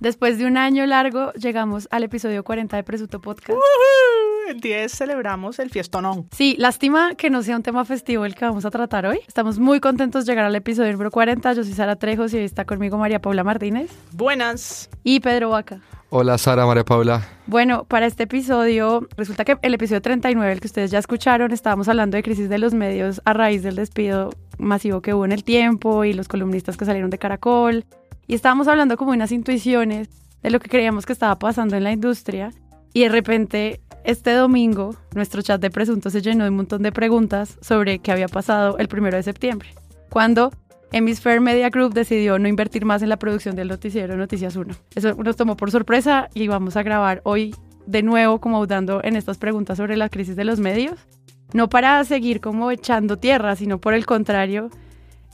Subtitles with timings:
[0.00, 3.50] Después de un año largo, llegamos al episodio 40 de Presunto Podcast.
[3.50, 4.48] ¡Woohoo!
[4.48, 6.26] El 10 celebramos el fiestonón.
[6.32, 9.20] Sí, lástima que no sea un tema festivo el que vamos a tratar hoy.
[9.28, 11.52] Estamos muy contentos de llegar al episodio número 40.
[11.52, 14.88] Yo soy Sara Trejos y hoy está conmigo María Paula Martínez Buenas.
[15.04, 15.80] y Pedro Vaca.
[16.08, 17.22] Hola Sara, María Paula.
[17.46, 21.88] Bueno, para este episodio, resulta que el episodio 39, el que ustedes ya escucharon, estábamos
[21.88, 25.44] hablando de crisis de los medios a raíz del despido masivo que hubo en el
[25.44, 27.84] tiempo y los columnistas que salieron de Caracol.
[28.30, 30.08] Y estábamos hablando como unas intuiciones
[30.40, 32.52] de lo que creíamos que estaba pasando en la industria.
[32.92, 36.92] Y de repente, este domingo, nuestro chat de presuntos se llenó de un montón de
[36.92, 39.70] preguntas sobre qué había pasado el primero de septiembre,
[40.10, 40.52] cuando
[40.92, 44.76] Hemisphere Media Group decidió no invertir más en la producción del noticiero Noticias 1.
[44.94, 47.52] Eso nos tomó por sorpresa y vamos a grabar hoy
[47.86, 51.00] de nuevo como dando en estas preguntas sobre la crisis de los medios.
[51.52, 54.70] No para seguir como echando tierra, sino por el contrario,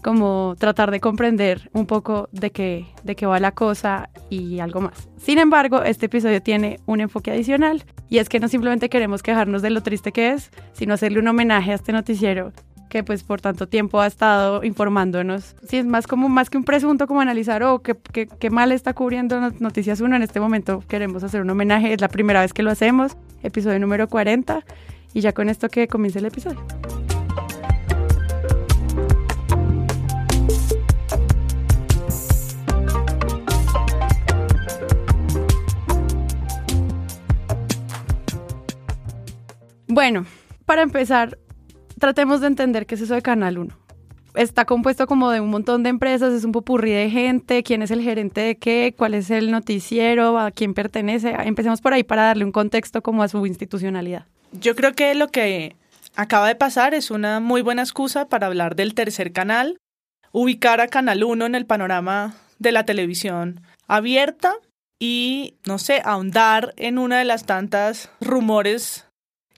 [0.02, 4.80] como tratar de comprender un poco de qué, de qué va la cosa y algo
[4.80, 5.08] más.
[5.16, 9.62] Sin embargo, este episodio tiene un enfoque adicional y es que no simplemente queremos quejarnos
[9.62, 12.53] de lo triste que es, sino hacerle un homenaje a este noticiero
[12.88, 15.56] que pues por tanto tiempo ha estado informándonos.
[15.69, 18.70] Sí, es más como más que un presunto como analizar, oh, qué, qué, qué mal
[18.70, 20.84] está cubriendo Not- Noticias 1 en este momento.
[20.86, 24.64] Queremos hacer un homenaje, es la primera vez que lo hacemos, episodio número 40
[25.14, 26.64] y ya con esto que comience el episodio.
[39.97, 40.27] Bueno,
[40.66, 41.39] para empezar,
[41.98, 43.75] tratemos de entender qué es eso de Canal 1.
[44.34, 47.91] Está compuesto como de un montón de empresas, es un popurrí de gente, quién es
[47.91, 51.30] el gerente de qué, cuál es el noticiero, a quién pertenece.
[51.30, 54.27] Empecemos por ahí para darle un contexto como a su institucionalidad.
[54.53, 55.77] Yo creo que lo que
[56.14, 59.78] acaba de pasar es una muy buena excusa para hablar del tercer canal,
[60.31, 64.56] ubicar a Canal 1 en el panorama de la televisión abierta
[64.98, 69.06] y, no sé, ahondar en una de las tantas rumores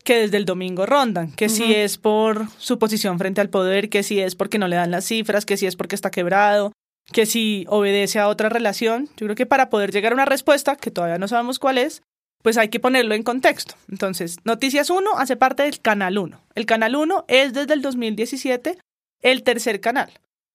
[0.08, 4.02] que desde el domingo rondan, que si es por su posición frente al poder, que
[4.02, 6.72] si es porque no le dan las cifras, que si es porque está quebrado,
[7.12, 9.10] que si obedece a otra relación.
[9.18, 12.00] Yo creo que para poder llegar a una respuesta, que todavía no sabemos cuál es,
[12.42, 13.74] pues hay que ponerlo en contexto.
[13.90, 16.40] Entonces, Noticias 1 hace parte del Canal 1.
[16.54, 18.78] El Canal 1 es desde el 2017
[19.20, 20.10] el tercer canal.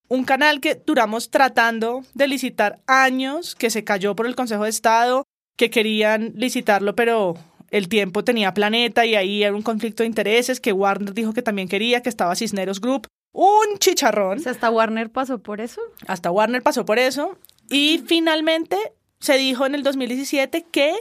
[0.08, 4.72] Un canal que duramos tratando de licitar años, que se cayó por el Consejo de
[4.72, 5.26] Estado,
[5.56, 7.38] que querían licitarlo, pero
[7.74, 11.42] el tiempo tenía planeta y ahí era un conflicto de intereses, que Warner dijo que
[11.42, 13.08] también quería, que estaba Cisneros Group.
[13.34, 14.38] Un chicharrón.
[14.38, 15.82] O sea, hasta Warner pasó por eso.
[16.06, 17.36] Hasta Warner pasó por eso.
[17.72, 18.78] Y finalmente
[19.20, 20.94] se dijo en el 2017 que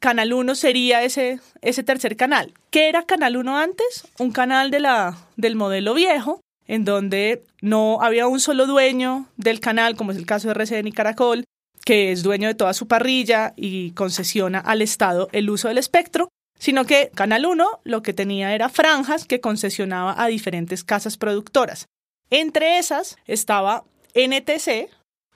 [0.00, 2.52] Canal 1 sería ese, ese tercer canal.
[2.70, 4.08] ¿Qué era Canal 1 antes?
[4.18, 9.60] Un canal de la, del modelo viejo, en donde no había un solo dueño del
[9.60, 11.44] canal, como es el caso de RCN y Caracol,
[11.88, 16.28] que es dueño de toda su parrilla y concesiona al Estado el uso del espectro,
[16.58, 21.86] sino que Canal 1 lo que tenía era franjas que concesionaba a diferentes casas productoras.
[22.28, 23.84] Entre esas estaba
[24.14, 24.90] NTC,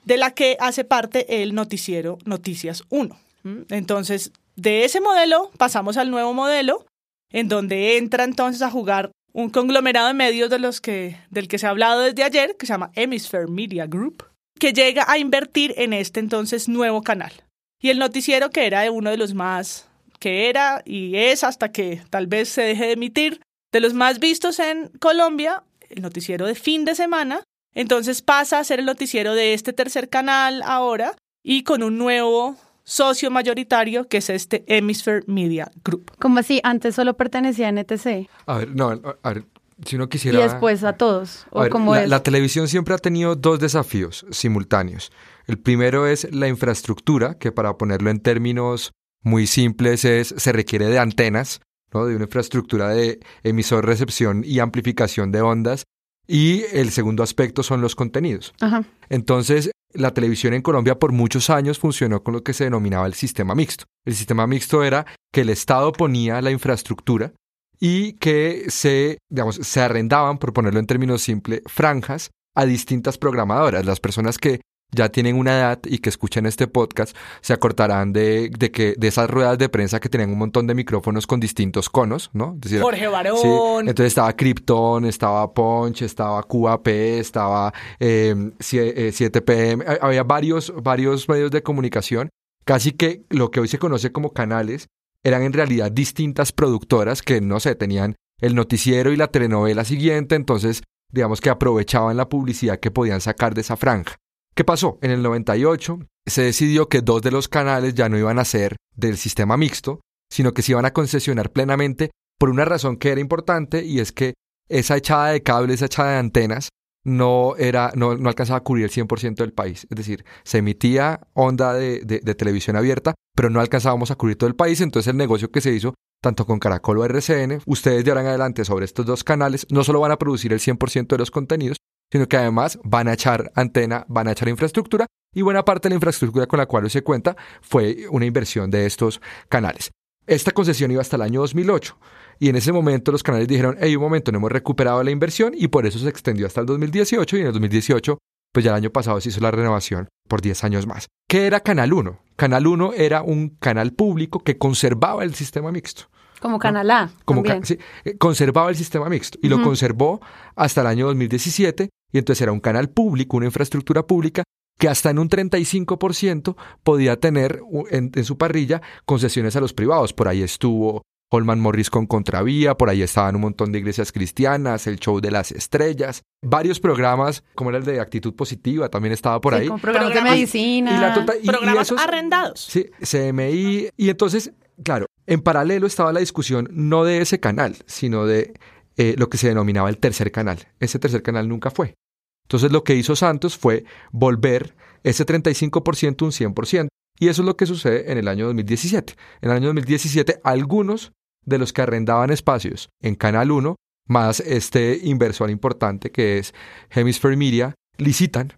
[0.05, 3.17] de la que hace parte el noticiero Noticias 1.
[3.41, 3.61] ¿Mm?
[3.69, 6.85] Entonces, de ese modelo pasamos al nuevo modelo,
[7.31, 11.57] en donde entra entonces a jugar un conglomerado de medios de los que, del que
[11.57, 14.23] se ha hablado desde ayer, que se llama Hemisphere Media Group,
[14.63, 17.33] que llega a invertir en este entonces nuevo canal.
[17.81, 22.01] Y el noticiero que era uno de los más, que era y es hasta que
[22.09, 23.41] tal vez se deje de emitir,
[23.73, 27.43] de los más vistos en Colombia, el noticiero de fin de semana,
[27.75, 32.55] entonces pasa a ser el noticiero de este tercer canal ahora y con un nuevo
[32.85, 36.11] socio mayoritario que es este Hemisphere Media Group.
[36.19, 38.91] Como así, antes solo pertenecía a NTC A ver, no,
[39.23, 39.43] a ver,
[39.85, 40.39] si uno y quisiera...
[40.39, 41.45] después a todos.
[41.51, 42.09] A O ver, como la, es.
[42.09, 45.11] la televisión siempre ha tenido dos desafíos simultáneos.
[45.47, 48.91] El primero es la infraestructura, que para ponerlo en términos
[49.21, 51.61] muy simples es se requiere de antenas,
[51.93, 52.05] ¿no?
[52.05, 55.83] de una infraestructura de emisor, recepción y amplificación de ondas.
[56.25, 58.53] Y el segundo aspecto son los contenidos.
[58.61, 58.85] Ajá.
[59.09, 63.13] Entonces, la televisión en Colombia por muchos años funcionó con lo que se denominaba el
[63.13, 63.85] sistema mixto.
[64.05, 67.33] El sistema mixto era que el Estado ponía la infraestructura
[67.79, 73.85] y que se, digamos, se arrendaban, por ponerlo en términos simples, franjas a distintas programadoras.
[73.85, 74.61] Las personas que
[74.95, 79.07] ya tienen una edad y que escuchan este podcast se acordarán de, de que de
[79.07, 82.53] esas ruedas de prensa que tenían un montón de micrófonos con distintos conos, ¿no?
[82.55, 83.37] Es decir, Jorge Barón.
[83.41, 83.47] Sí,
[83.79, 91.51] entonces estaba Krypton, estaba Punch, estaba QAP, estaba eh, 7PM, ha- había varios, varios medios
[91.51, 92.29] de comunicación,
[92.65, 94.87] casi que lo que hoy se conoce como canales
[95.23, 100.35] eran en realidad distintas productoras que, no sé, tenían el noticiero y la telenovela siguiente,
[100.35, 104.17] entonces digamos que aprovechaban la publicidad que podían sacar de esa franja.
[104.55, 104.99] ¿Qué pasó?
[105.01, 108.75] En el 98 se decidió que dos de los canales ya no iban a ser
[108.95, 113.21] del sistema mixto, sino que se iban a concesionar plenamente por una razón que era
[113.21, 114.33] importante y es que
[114.69, 116.69] esa echada de cables, esa echada de antenas,
[117.03, 119.87] no, era, no, no alcanzaba a cubrir el 100% del país.
[119.89, 124.47] Es decir, se emitía onda de, de, televisión abierta, pero no alcanzábamos a cubrir todo
[124.47, 124.81] el país.
[124.81, 128.27] Entonces el negocio que se hizo, tanto con Caracol o RCN, ustedes de ahora en
[128.27, 131.77] adelante sobre estos dos canales, no solo van a producir el 100% de los contenidos,
[132.11, 135.93] sino que además van a echar antena, van a echar infraestructura y buena parte de
[135.93, 139.19] la infraestructura con la cual se cuenta fue una inversión de estos
[139.49, 139.91] canales.
[140.25, 141.97] Esta concesión iba hasta el año 2008
[142.39, 145.53] y en ese momento los canales dijeron, hey, un momento, no hemos recuperado la inversión
[145.55, 148.17] y por eso se extendió hasta el 2018 y en el 2018,
[148.51, 151.07] pues ya el año pasado se hizo la renovación por 10 años más.
[151.27, 152.19] ¿Qué era Canal 1?
[152.35, 156.03] Canal 1 era un canal público que conservaba el sistema mixto.
[156.39, 157.09] Como Canal A.
[157.23, 160.19] Como sí, eh, conservaba el sistema mixto y lo conservó
[160.55, 164.43] hasta el año 2017 y entonces era un canal público, una infraestructura pública
[164.77, 170.11] que hasta en un 35% podía tener en, su parrilla concesiones a los privados.
[170.11, 171.03] Por ahí estuvo
[171.35, 175.31] Holman Morris con Contravía, por ahí estaban un montón de iglesias cristianas, el show de
[175.31, 179.67] las estrellas, varios programas, como era el de actitud positiva, también estaba por ahí.
[179.67, 181.15] Con programas, de medicina.
[181.41, 182.59] Y programas arrendados.
[182.59, 183.89] Sí, CMI.
[183.97, 184.53] Y entonces,
[184.83, 188.53] claro, en paralelo estaba la discusión no de ese canal, sino de
[188.97, 190.59] eh, lo que se denominaba el tercer canal.
[190.79, 191.95] Ese tercer canal nunca fue.
[192.43, 196.87] Entonces lo que hizo Santos fue volver ese 35% un 100%.
[197.19, 199.15] Y eso es lo que sucede en el año 2017.
[199.41, 201.13] En el año 2017 algunos
[201.45, 203.75] de los que arrendaban espacios en Canal 1,
[204.07, 206.53] más este inversor importante que es
[206.89, 208.53] Hemisphere Media, licitan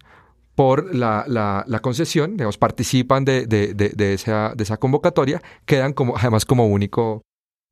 [0.56, 6.16] por la, la, concesión, digamos, participan de, de, de, esa, de esa convocatoria, quedan como,
[6.18, 7.22] además como único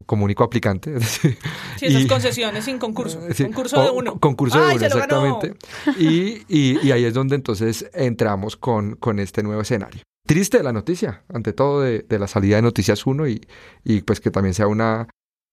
[0.06, 1.00] como único aplicante.
[1.00, 1.38] sí,
[1.80, 3.22] esas concesiones sin concurso.
[3.38, 4.20] concurso de uno.
[4.20, 5.54] Concurso de uno, exactamente.
[5.98, 10.02] Y, y, ahí es donde entonces entramos con, con este nuevo escenario.
[10.26, 13.46] Triste la noticia, ante todo, de, de la salida de Noticias 1 y,
[13.84, 15.10] y, pues que también sea una,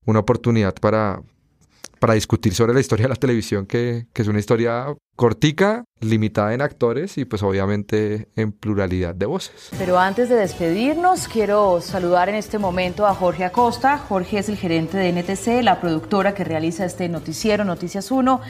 [0.06, 1.22] una oportunidad para,
[1.99, 4.87] para discutir sobre la historia de la televisión, que, que, es una historia
[5.17, 9.70] cortica, limitada en actores y pues obviamente en pluralidad de voces.
[9.76, 13.99] Pero antes de despedirnos, quiero saludar en este momento a Jorge Acosta.
[13.99, 18.40] Jorge es el gerente de NTC, la productora que realiza este noticiero Noticias 1.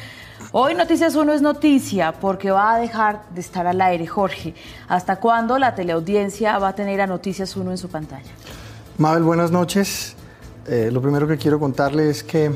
[0.52, 4.54] Hoy Noticias 1 es noticia porque va a dejar de estar al aire, Jorge.
[4.88, 8.30] ¿Hasta cuándo la teleaudiencia va a tener a Noticias 1 en su pantalla?
[8.98, 10.16] Mabel, buenas noches.
[10.66, 12.50] Eh, lo primero que quiero contarle es que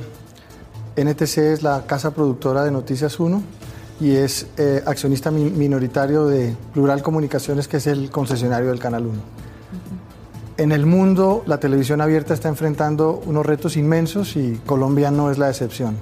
[0.96, 3.42] NTC es la casa productora de Noticias 1
[4.00, 9.14] y es eh, accionista minoritario de Plural Comunicaciones, que es el concesionario del Canal 1.
[10.56, 15.38] En el mundo, la televisión abierta está enfrentando unos retos inmensos y Colombia no es
[15.38, 15.96] la excepción.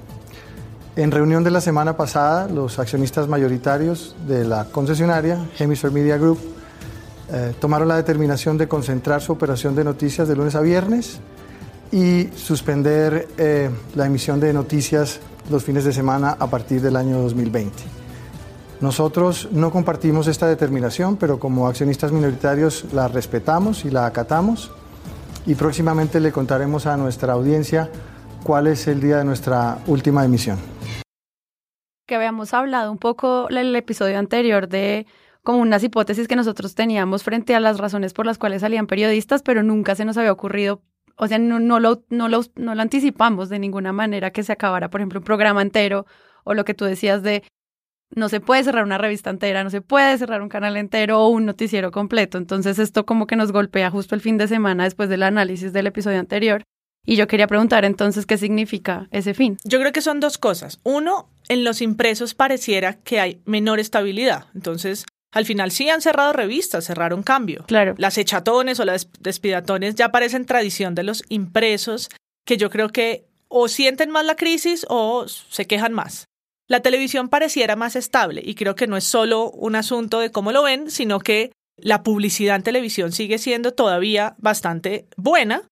[0.95, 6.37] En reunión de la semana pasada, los accionistas mayoritarios de la concesionaria, Hemisphere Media Group,
[7.31, 11.19] eh, tomaron la determinación de concentrar su operación de noticias de lunes a viernes
[11.91, 15.19] y suspender eh, la emisión de noticias
[15.49, 17.73] los fines de semana a partir del año 2020.
[18.79, 24.69] Nosotros no compartimos esta determinación, pero como accionistas minoritarios la respetamos y la acatamos
[25.47, 27.89] y próximamente le contaremos a nuestra audiencia
[28.43, 30.59] cuál es el día de nuestra última emisión.
[32.05, 35.07] Que habíamos hablado un poco en el episodio anterior de
[35.41, 39.41] como unas hipótesis que nosotros teníamos frente a las razones por las cuales salían periodistas,
[39.41, 40.81] pero nunca se nos había ocurrido
[41.15, 44.51] o sea, no, no, lo, no, lo, no lo anticipamos de ninguna manera que se
[44.51, 46.05] acabara, por ejemplo, un programa entero
[46.43, 47.43] o lo que tú decías de
[48.15, 51.29] no se puede cerrar una revista entera, no se puede cerrar un canal entero o
[51.29, 52.37] un noticiero completo.
[52.37, 55.87] Entonces esto como que nos golpea justo el fin de semana después del análisis del
[55.87, 56.63] episodio anterior.
[57.05, 59.57] Y yo quería preguntar entonces qué significa ese fin.
[59.63, 60.79] Yo creo que son dos cosas.
[60.83, 64.45] Uno, en los impresos pareciera que hay menor estabilidad.
[64.55, 67.65] Entonces, al final sí han cerrado revistas, cerraron cambio.
[67.67, 67.95] Claro.
[67.97, 72.09] Las echatones o las despidatones ya parecen tradición de los impresos
[72.45, 76.27] que yo creo que o sienten más la crisis o se quejan más.
[76.67, 80.51] La televisión pareciera más estable y creo que no es solo un asunto de cómo
[80.51, 85.63] lo ven, sino que la publicidad en televisión sigue siendo todavía bastante buena.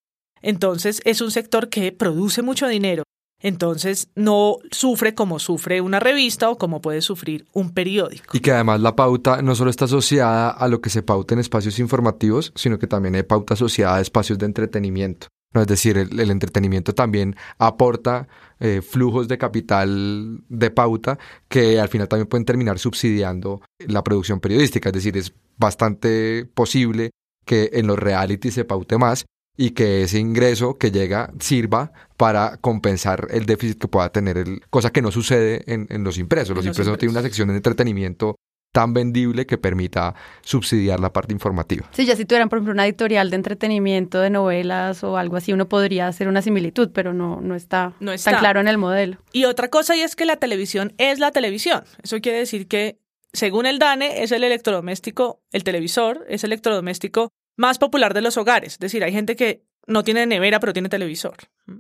[0.42, 3.04] Entonces es un sector que produce mucho dinero
[3.42, 8.38] entonces no sufre como sufre una revista o como puede sufrir un periódico.
[8.38, 11.40] Y que además la pauta no solo está asociada a lo que se pauta en
[11.40, 15.28] espacios informativos, sino que también hay pauta asociada a espacios de entretenimiento.
[15.54, 15.62] ¿no?
[15.62, 18.28] Es decir, el, entretenimiento también aporta
[18.60, 21.18] eh, flujos de capital de pauta
[21.50, 24.90] que al final también pueden terminar subsidiando la producción periodística.
[24.90, 27.10] Es decir, es bastante posible
[27.44, 29.26] que en los reality se paute más
[29.58, 34.62] y que ese ingreso que llega sirva para compensar el déficit que pueda tener, el,
[34.70, 36.56] cosa que no sucede en, los impresos.
[36.56, 38.36] Los, impresos, no tienen una sección de entretenimiento
[38.72, 41.90] tan vendible que permita subsidiar la parte informativa.
[41.92, 45.52] Sí, ya si tuvieran, por ejemplo, una editorial de entretenimiento, de novelas o algo así,
[45.52, 48.32] uno podría hacer una similitud, pero no, no, está, No está.
[48.32, 49.18] tan claro en el modelo.
[49.34, 51.84] Y otra cosa y es que la televisión es la televisión.
[52.02, 52.98] Eso quiere decir que,
[53.34, 58.38] según el DANE, es el electrodoméstico, el televisor, es el electrodoméstico más popular de los
[58.38, 58.74] hogares.
[58.74, 61.36] Es decir, hay gente que no tiene nevera, pero tiene televisor.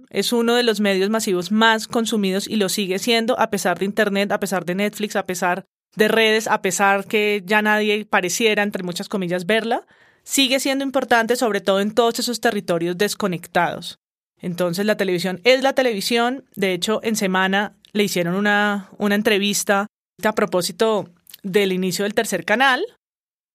[0.09, 3.85] Es uno de los medios masivos más consumidos y lo sigue siendo a pesar de
[3.85, 8.63] Internet, a pesar de Netflix, a pesar de redes, a pesar que ya nadie pareciera,
[8.63, 9.85] entre muchas comillas, verla.
[10.23, 13.99] Sigue siendo importante, sobre todo en todos esos territorios desconectados.
[14.37, 16.45] Entonces la televisión es la televisión.
[16.55, 19.87] De hecho, en semana le hicieron una, una entrevista
[20.23, 21.09] a propósito
[21.43, 22.83] del inicio del tercer canal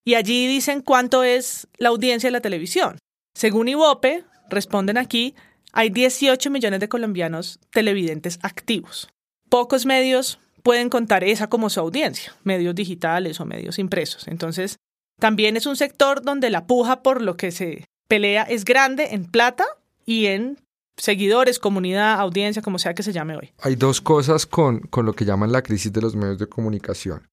[0.07, 2.97] y allí dicen cuánto es la audiencia de la televisión.
[3.35, 5.35] Según Ibope, responden aquí,
[5.73, 9.09] hay 18 millones de colombianos televidentes activos.
[9.51, 14.29] Pocos medios pueden contar esa como su audiencia, medios digitales o medios impresos.
[14.29, 14.79] Entonces,
[15.19, 19.25] también es un sector donde la puja por lo que se pelea es grande en
[19.25, 19.65] plata
[20.05, 20.61] y en
[20.97, 23.53] seguidores, comunidad, audiencia, como sea que se llame hoy.
[23.59, 27.27] Hay dos cosas con, con lo que llaman la crisis de los medios de comunicación.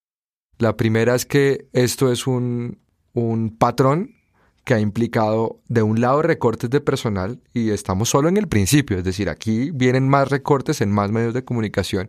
[0.64, 2.80] La primera es que esto es un,
[3.12, 4.16] un patrón
[4.64, 8.98] que ha implicado de un lado recortes de personal y estamos solo en el principio,
[8.98, 12.08] es decir, aquí vienen más recortes en más medios de comunicación.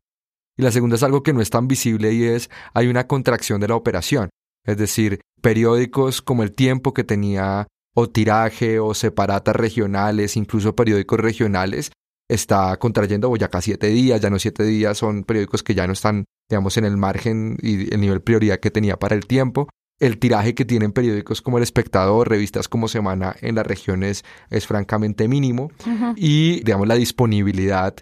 [0.56, 3.60] Y la segunda es algo que no es tan visible y es hay una contracción
[3.60, 4.30] de la operación,
[4.64, 11.18] es decir, periódicos como El Tiempo que tenía o tiraje o separatas regionales, incluso periódicos
[11.18, 11.90] regionales,
[12.28, 16.24] está contrayendo Boyacá siete días, ya no siete días, son periódicos que ya no están,
[16.48, 19.68] digamos, en el margen y el nivel prioridad que tenía para el tiempo.
[20.00, 24.66] El tiraje que tienen periódicos como El Espectador, revistas como Semana en las regiones es
[24.66, 25.70] francamente mínimo
[26.16, 27.94] y, digamos, la disponibilidad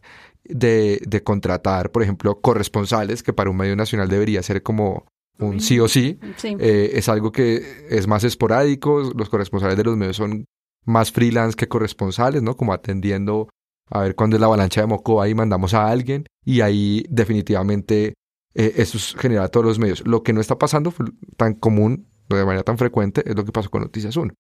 [0.45, 5.07] de, de, contratar, por ejemplo, corresponsales, que para un medio nacional debería ser como
[5.39, 6.57] un sí o sí, Sí.
[6.59, 10.47] eh, es algo que es más esporádico, los corresponsales de los medios son
[10.85, 12.57] más freelance que corresponsales, ¿no?
[12.57, 13.49] Como atendiendo
[13.93, 18.15] a ver cuándo es la avalancha de Mocoa y mandamos a alguien y ahí definitivamente
[18.55, 20.03] eh, eso es- genera a todos los medios.
[20.07, 20.93] Lo que no está pasando
[21.37, 24.33] tan común, de manera tan frecuente, es lo que pasó con Noticias 1.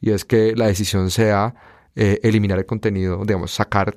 [0.00, 1.54] Y es que la decisión sea
[1.96, 3.96] eh, eliminar el contenido, digamos, sacar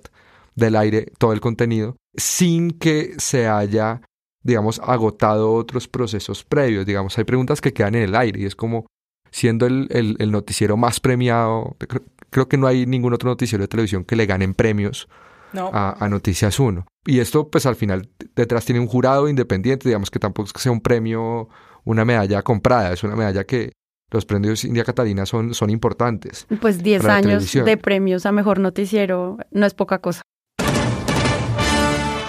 [0.55, 4.01] del aire todo el contenido sin que se haya,
[4.41, 6.85] digamos, agotado otros procesos previos.
[6.85, 8.85] Digamos, hay preguntas que quedan en el aire y es como
[9.33, 13.63] siendo el, el- el noticiero más premiado, creo, creo que no hay ningún otro noticiero
[13.63, 15.07] de televisión que le ganen premios
[15.53, 15.69] No.
[15.73, 16.85] a, a Noticias 1.
[17.05, 20.59] Y esto, pues al final, detrás tiene un jurado independiente, digamos que tampoco es que
[20.61, 21.49] sea un premio,
[21.83, 23.71] una medalla comprada, es una medalla que
[24.11, 26.45] los premios India Catalina son, son importantes.
[26.61, 30.21] Pues 10 Para la años de premios a mejor noticiero no es poca cosa.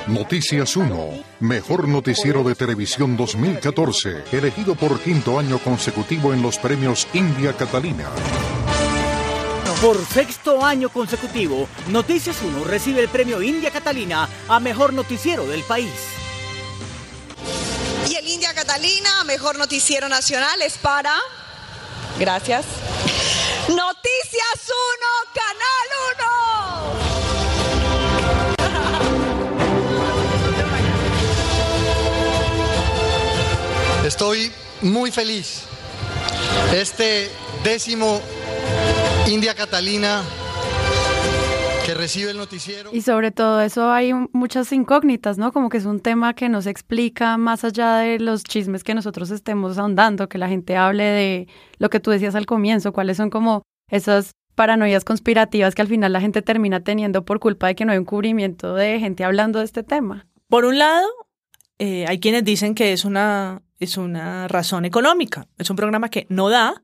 [0.06, 7.08] Noticias 1, mejor noticiero de televisión 2014, elegido por quinto año consecutivo en los premios
[7.14, 8.10] India Catalina.
[9.80, 15.62] Por sexto año consecutivo, Noticias 1 recibe el premio India Catalina a mejor noticiero del
[15.62, 15.94] país.
[18.06, 21.14] Y el India Catalina, mejor noticiero nacional, es para.
[22.18, 22.66] Gracias.
[23.68, 25.88] Noticias 1, Canal
[27.38, 27.43] 1.
[34.04, 35.66] Estoy muy feliz.
[36.74, 37.30] Este
[37.64, 38.20] décimo
[39.26, 40.22] India Catalina
[41.86, 42.90] que recibe el noticiero.
[42.92, 45.52] Y sobre todo eso hay muchas incógnitas, ¿no?
[45.52, 48.94] Como que es un tema que no se explica más allá de los chismes que
[48.94, 53.16] nosotros estemos ahondando, que la gente hable de lo que tú decías al comienzo, cuáles
[53.16, 57.74] son como esas paranoias conspirativas que al final la gente termina teniendo por culpa de
[57.74, 60.26] que no hay un cubrimiento de gente hablando de este tema.
[60.48, 61.08] Por un lado,
[61.78, 65.48] eh, hay quienes dicen que es una, es una razón económica.
[65.58, 66.82] Es un programa que no da.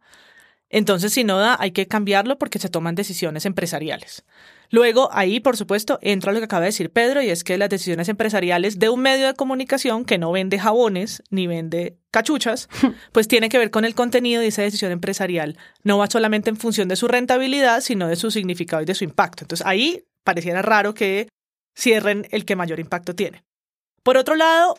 [0.69, 4.25] Entonces, si no da, hay que cambiarlo porque se toman decisiones empresariales.
[4.71, 7.69] Luego, ahí, por supuesto, entra lo que acaba de decir Pedro, y es que las
[7.69, 12.69] decisiones empresariales de un medio de comunicación que no vende jabones ni vende cachuchas,
[13.13, 16.57] pues tiene que ver con el contenido y esa decisión empresarial no va solamente en
[16.57, 19.43] función de su rentabilidad, sino de su significado y de su impacto.
[19.43, 21.29] Entonces, ahí pareciera raro que
[21.77, 23.43] cierren el que mayor impacto tiene.
[24.03, 24.79] Por otro lado,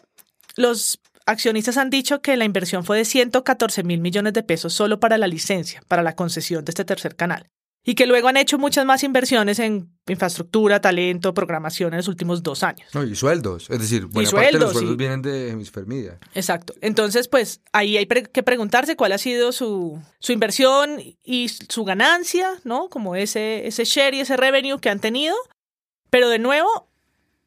[0.55, 4.99] los accionistas han dicho que la inversión fue de 114 mil millones de pesos solo
[4.99, 7.47] para la licencia, para la concesión de este tercer canal.
[7.83, 12.43] Y que luego han hecho muchas más inversiones en infraestructura, talento, programación en los últimos
[12.43, 12.87] dos años.
[12.93, 14.95] No, y sueldos, es decir, buena parte de los sueldos, sí.
[14.97, 16.19] vienen de Hemisfer Media.
[16.35, 16.75] Exacto.
[16.81, 21.83] Entonces, pues ahí hay pre- que preguntarse cuál ha sido su, su inversión y su
[21.83, 22.87] ganancia, ¿no?
[22.89, 25.35] Como ese, ese share y ese revenue que han tenido.
[26.11, 26.87] Pero de nuevo,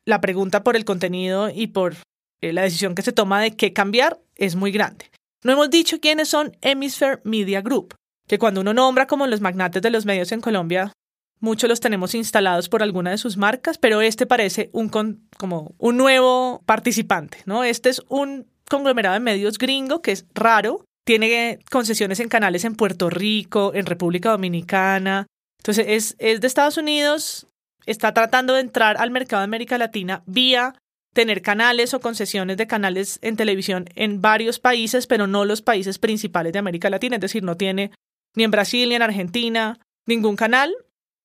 [0.06, 1.96] la pregunta por el contenido y por
[2.40, 5.10] eh, la decisión que se toma de qué cambiar es muy grande.
[5.42, 7.94] No hemos dicho quiénes son Hemisphere Media Group,
[8.26, 10.92] que cuando uno nombra como los magnates de los medios en Colombia,
[11.40, 15.96] muchos los tenemos instalados por alguna de sus marcas, pero este parece un como un
[15.96, 17.64] nuevo participante, ¿no?
[17.64, 22.76] Este es un conglomerado de medios gringo que es raro, tiene concesiones en canales en
[22.76, 25.26] Puerto Rico, en República Dominicana.
[25.60, 27.46] Entonces es, es de Estados Unidos,
[27.86, 30.74] está tratando de entrar al mercado de América Latina vía
[31.14, 35.98] tener canales o concesiones de canales en televisión en varios países, pero no los países
[35.98, 37.92] principales de América Latina, es decir, no tiene
[38.34, 40.74] ni en Brasil ni en Argentina ningún canal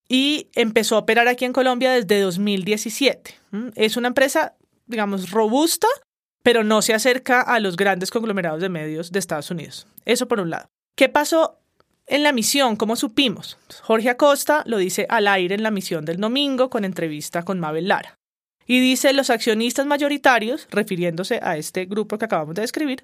[0.07, 3.35] y empezó a operar aquí en Colombia desde 2017.
[3.75, 5.87] Es una empresa, digamos, robusta,
[6.43, 9.87] pero no se acerca a los grandes conglomerados de medios de Estados Unidos.
[10.05, 10.67] Eso por un lado.
[10.95, 11.59] ¿Qué pasó
[12.09, 12.75] en la misión?
[12.75, 13.57] ¿Cómo supimos?
[13.81, 17.87] Jorge Acosta lo dice al aire en la misión del domingo con entrevista con Mabel
[17.87, 18.17] Lara.
[18.65, 23.03] Y dice, los accionistas mayoritarios, refiriéndose a este grupo que acabamos de describir,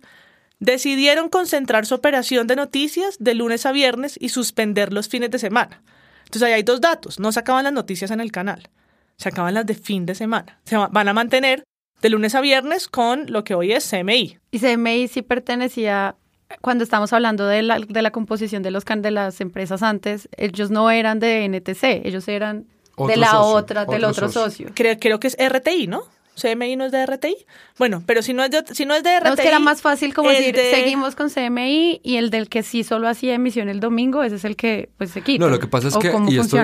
[0.60, 5.40] decidieron concentrar su operación de noticias de lunes a viernes y suspender los fines de
[5.40, 5.82] semana.
[6.26, 8.70] Entonces ahí hay dos datos, no se acaban las noticias en el canal,
[9.18, 10.60] se acaban las de fin de semana.
[10.66, 11.64] Se van a mantener
[12.02, 14.38] de lunes a viernes con lo que hoy es CMI.
[14.52, 16.16] Y CMI sí pertenecía,
[16.62, 20.72] cuando estamos hablando de la, de la composición de, los, de las empresas antes, ellos
[20.72, 22.66] no eran de NTC, ellos eran
[22.98, 24.70] de la otra, del otro socio.
[24.74, 26.04] Creo, creo que es RTI, ¿no?
[26.36, 27.36] CMI no es de RTI.
[27.78, 29.30] Bueno, pero si no es de, si no es de RTI.
[29.30, 32.84] No, que era más fácil como decir, seguimos con CMI y el del que sí
[32.84, 35.44] solo hacía emisión el domingo, ese es el que pues se quita.
[35.44, 36.58] No, lo que pasa es que, y esto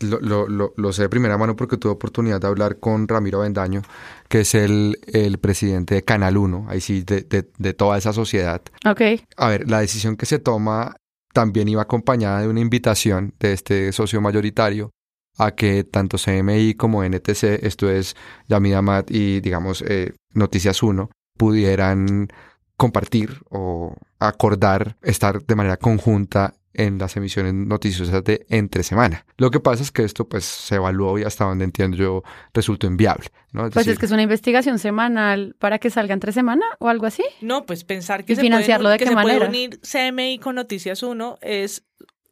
[0.00, 3.82] lo, lo, lo, sé de primera mano porque tuve oportunidad de hablar con Ramiro Bendaño,
[4.28, 8.12] que es el, el presidente de Canal 1, ahí sí, de, de, de toda esa
[8.12, 8.62] sociedad.
[8.86, 9.00] Ok.
[9.36, 10.96] A ver, la decisión que se toma
[11.32, 14.90] también iba acompañada de una invitación de este socio mayoritario
[15.38, 18.16] a que tanto CMI como NTC, esto es
[18.48, 22.28] Yamida Mat y digamos eh, Noticias 1, pudieran
[22.76, 29.26] compartir o acordar estar de manera conjunta en las emisiones noticiosas de entre semana.
[29.36, 32.22] Lo que pasa es que esto pues se evaluó y hasta donde entiendo yo
[32.54, 33.26] resultó inviable.
[33.52, 33.68] ¿no?
[33.70, 37.24] pues es que es una investigación semanal para que salga entre semana o algo así.
[37.40, 39.38] No, pues pensar que, ¿Y financiarlo de qué se manera?
[39.38, 41.84] puede unir CMI con Noticias 1 es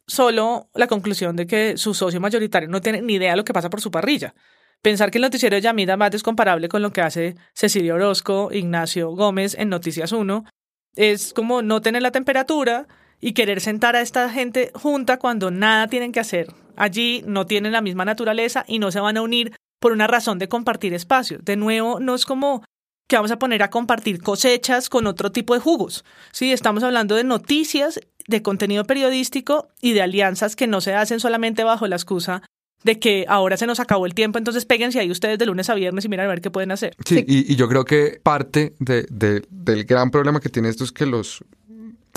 [0.07, 3.53] solo la conclusión de que su socio mayoritario no tiene ni idea de lo que
[3.53, 4.33] pasa por su parrilla.
[4.81, 8.49] Pensar que el noticiero de Yamida Mat es comparable con lo que hace Cecilia Orozco,
[8.51, 10.45] Ignacio Gómez en Noticias 1
[10.97, 12.87] es como no tener la temperatura
[13.21, 16.47] y querer sentar a esta gente junta cuando nada tienen que hacer.
[16.75, 20.39] Allí no tienen la misma naturaleza y no se van a unir por una razón
[20.39, 21.39] de compartir espacio.
[21.41, 22.63] De nuevo, no es como
[23.07, 26.03] que vamos a poner a compartir cosechas con otro tipo de jugos.
[26.31, 31.19] Sí, estamos hablando de noticias, de contenido periodístico y de alianzas que no se hacen
[31.19, 32.43] solamente bajo la excusa
[32.83, 35.75] de que ahora se nos acabó el tiempo, entonces péguense ahí ustedes de lunes a
[35.75, 36.95] viernes y miren a ver qué pueden hacer.
[37.05, 39.05] Sí, Y, yo creo que parte de,
[39.49, 41.43] del gran problema que tiene esto es que los,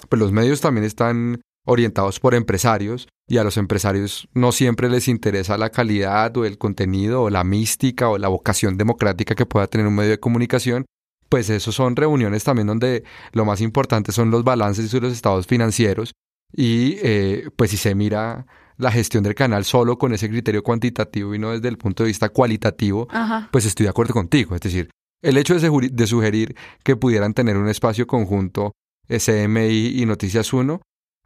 [0.09, 5.06] pues los medios también están orientados por empresarios y a los empresarios no siempre les
[5.06, 9.68] interesa la calidad o el contenido o la mística o la vocación democrática que pueda
[9.68, 10.84] tener un medio de comunicación,
[11.28, 15.46] pues eso son reuniones también donde lo más importante son los balances y los estados
[15.46, 16.10] financieros
[16.52, 18.46] y eh, pues si se mira
[18.78, 22.08] la gestión del canal solo con ese criterio cuantitativo y no desde el punto de
[22.08, 23.06] vista cualitativo,
[23.52, 24.56] pues estoy de acuerdo contigo.
[24.56, 24.90] Es decir,
[25.22, 28.72] el hecho de, de sugerir que pudieran tener un espacio conjunto
[29.08, 30.80] SMI y Noticias 1,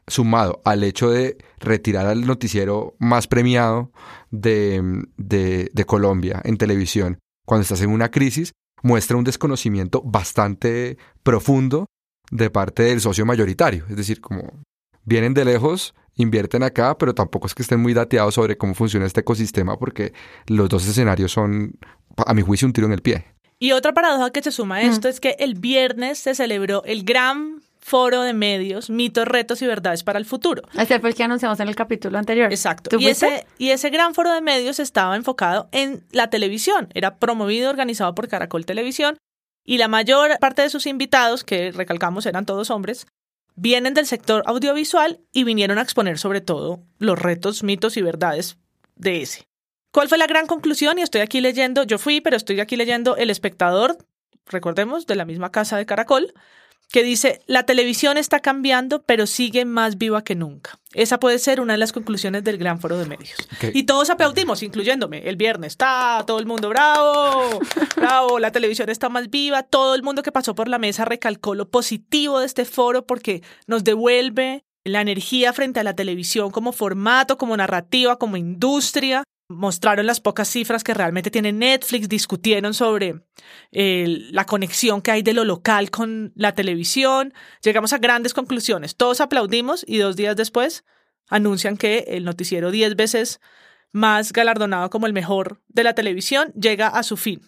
[0.06, 3.90] sumado al hecho de retirar al noticiero más premiado
[4.30, 10.98] de, de, de, Colombia en televisión cuando estás en una crisis, muestra un desconocimiento bastante
[11.22, 11.86] profundo
[12.30, 13.84] de parte del socio mayoritario.
[13.88, 14.64] Es decir, como
[15.04, 19.06] vienen de lejos, invierten acá, pero tampoco es que estén muy dateados sobre cómo funciona
[19.06, 20.12] este ecosistema porque
[20.46, 21.78] los dos escenarios son,
[22.16, 23.26] a mi juicio, un tiro en el pie.
[23.58, 27.04] Y otra paradoja que se suma a esto es que el viernes se celebró el
[27.04, 30.62] gran foro de medios, mitos, retos y verdades para el futuro.
[30.72, 32.50] Ese fue el que anunciamos en el capítulo anterior.
[32.50, 32.96] Exacto.
[32.98, 36.88] Y ese, y ese gran foro de medios estaba enfocado en la televisión.
[36.94, 39.18] Era promovido y organizado por Caracol Televisión.
[39.66, 43.06] Y la mayor parte de sus invitados, que recalcamos eran todos hombres,
[43.54, 48.56] vienen del sector audiovisual y vinieron a exponer sobre todo los retos, mitos y verdades
[48.96, 49.46] de ese.
[49.92, 50.98] ¿Cuál fue la gran conclusión?
[50.98, 53.98] Y estoy aquí leyendo, yo fui, pero estoy aquí leyendo El Espectador,
[54.46, 56.32] recordemos, de la misma casa de Caracol,
[56.94, 60.78] que dice, la televisión está cambiando, pero sigue más viva que nunca.
[60.92, 63.34] Esa puede ser una de las conclusiones del gran foro de medios.
[63.72, 65.28] Y todos aplaudimos, incluyéndome.
[65.28, 67.58] El viernes está todo el mundo bravo,
[67.96, 69.64] bravo, la televisión está más viva.
[69.64, 73.42] Todo el mundo que pasó por la mesa recalcó lo positivo de este foro porque
[73.66, 79.24] nos devuelve la energía frente a la televisión como formato, como narrativa, como industria.
[79.48, 83.22] Mostraron las pocas cifras que realmente tiene Netflix, discutieron sobre
[83.72, 88.96] eh, la conexión que hay de lo local con la televisión, llegamos a grandes conclusiones,
[88.96, 90.84] todos aplaudimos y dos días después
[91.28, 93.40] anuncian que el noticiero 10 veces
[93.92, 97.40] más galardonado como el mejor de la televisión llega a su fin.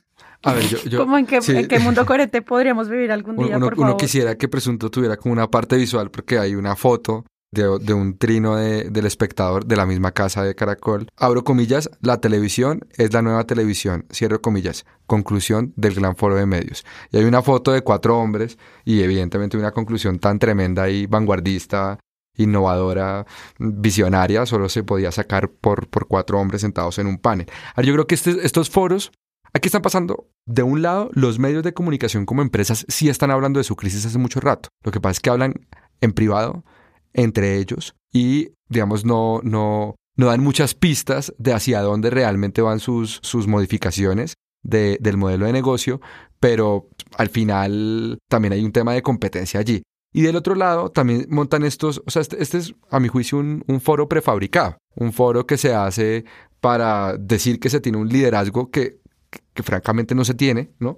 [0.43, 1.57] A ver, yo, yo- ¿Cómo en qué, sí.
[1.57, 4.01] en qué mundo coherente podríamos vivir algún Uno, día, uno- por uno favor?
[4.01, 8.57] quisiera que Presunto tuviera como una parte visual porque hay una foto de, un trino
[8.57, 11.09] de- del espectador de la misma casa de Caracol.
[11.17, 14.05] Abro comillas, la televisión es la nueva televisión.
[14.13, 16.85] Cierro comillas, conclusión del gran foro de medios.
[17.13, 21.99] Y hay una foto de cuatro hombres y evidentemente una conclusión tan tremenda y vanguardista,
[22.37, 23.25] innovadora,
[23.59, 27.47] visionaria, solo se podía sacar por, por cuatro hombres sentados en un panel.
[27.75, 29.13] Ahora, yo creo que este- estos foros
[29.55, 33.57] Aquí están pasando, de un lado, los medios de comunicación como empresas sí están hablando
[33.59, 34.69] de su crisis hace mucho rato.
[34.85, 35.55] Lo que pasa es que hablan
[36.03, 36.63] en privado,
[37.17, 42.79] entre ellos, y, digamos, no, no, no dan muchas pistas de hacia dónde realmente van
[42.81, 46.01] sus, sus modificaciones de- del modelo de negocio,
[46.41, 49.83] pero al final también hay un tema de competencia allí.
[50.15, 53.39] Y del otro lado también montan estos, o sea, este, este es a mi juicio
[53.39, 56.25] un, un foro prefabricado, un foro que se hace
[56.61, 58.99] para decir que se tiene un liderazgo que,
[59.31, 60.97] que, que francamente no se tiene, ¿no?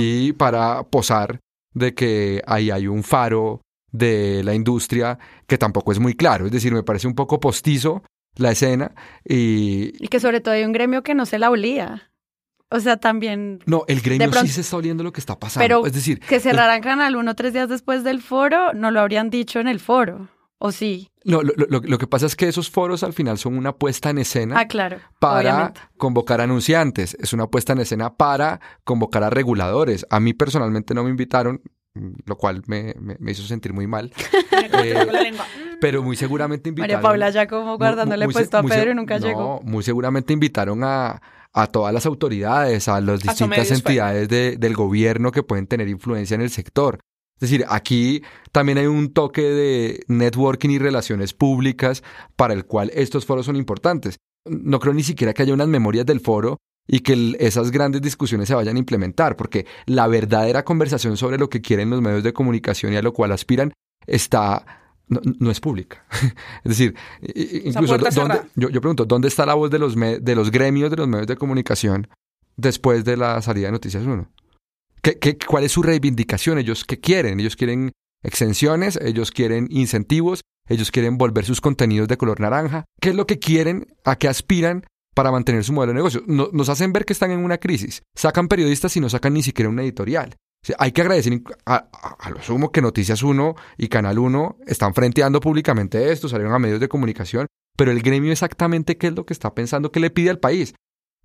[0.00, 1.38] Y para posar
[1.74, 3.60] de que ahí hay un faro
[3.98, 8.02] de la industria que tampoco es muy claro, es decir, me parece un poco postizo
[8.36, 8.92] la escena
[9.24, 9.92] y...
[10.04, 12.10] Y que sobre todo hay un gremio que no se la olía.
[12.68, 15.62] O sea, también No, el gremio pronto- sí se está oliendo lo que está pasando.
[15.64, 19.30] Pero es decir, que cerraran Canal 1 tres días después del foro, no lo habrían
[19.30, 20.28] dicho en el foro.
[20.58, 21.10] ¿O sí?
[21.24, 24.08] No, lo, lo- lo que pasa es que esos foros al final son una puesta
[24.10, 24.98] en escena Ah, claro.
[25.20, 25.80] para obviamente.
[25.98, 30.06] convocar anunciantes, es una puesta en escena para convocar a reguladores.
[30.08, 31.60] A mí personalmente no me invitaron,
[32.24, 34.12] lo cual me, me- me hizo sentir muy mal,
[34.52, 35.32] Eh,
[35.80, 36.96] pero muy seguramente invitaron.
[36.96, 39.60] María Paula ya como guardándole muy puesto a muy Pedro y nunca no, llegó.
[39.62, 41.20] Muy seguramente invitaron a,
[41.52, 46.34] a todas las autoridades, a las distintas entidades de- del gobierno que pueden tener influencia
[46.34, 46.98] en el sector.
[47.36, 52.02] Es decir, aquí también hay un toque de networking y relaciones públicas
[52.34, 54.16] para el cual estos foros son importantes.
[54.46, 56.56] No creo ni siquiera que haya unas memorias del foro
[56.88, 61.48] y que esas grandes discusiones se vayan a implementar, porque la verdadera conversación sobre lo
[61.50, 63.72] que quieren los medios de comunicación y a lo cual aspiran
[64.06, 64.64] está
[65.08, 66.04] no, no es pública.
[66.64, 68.48] es decir, incluso puerta ¿dónde- cerrada.
[68.56, 71.08] yo, yo pregunto, ¿dónde está la voz de los, me- de los gremios de los
[71.08, 72.08] medios de comunicación
[72.56, 74.28] después de la salida de Noticias 1?
[75.02, 76.58] ¿Qué, qué, cuál es su reivindicación?
[76.58, 77.38] ¿Ellos qué quieren?
[77.38, 77.92] ¿Ellos quieren
[78.24, 78.98] exenciones?
[79.00, 80.40] ¿Ellos quieren incentivos?
[80.68, 82.84] ¿Ellos quieren volver sus contenidos de color naranja?
[83.00, 83.86] ¿Qué es lo que quieren?
[84.04, 84.84] ¿A qué aspiran?
[85.16, 86.22] Para mantener su modelo de negocio.
[86.26, 88.02] No- nos hacen ver que están en una crisis.
[88.14, 90.34] Sacan periodistas y no sacan ni siquiera una editorial.
[90.78, 94.92] Hay que agradecer a, a- a lo sumo que Noticias 1 y Canal 1 están
[94.94, 97.46] frenteando públicamente esto, salieron a medios de comunicación,
[97.78, 100.74] pero el gremio exactamente qué es lo que está pensando, qué le pide al país.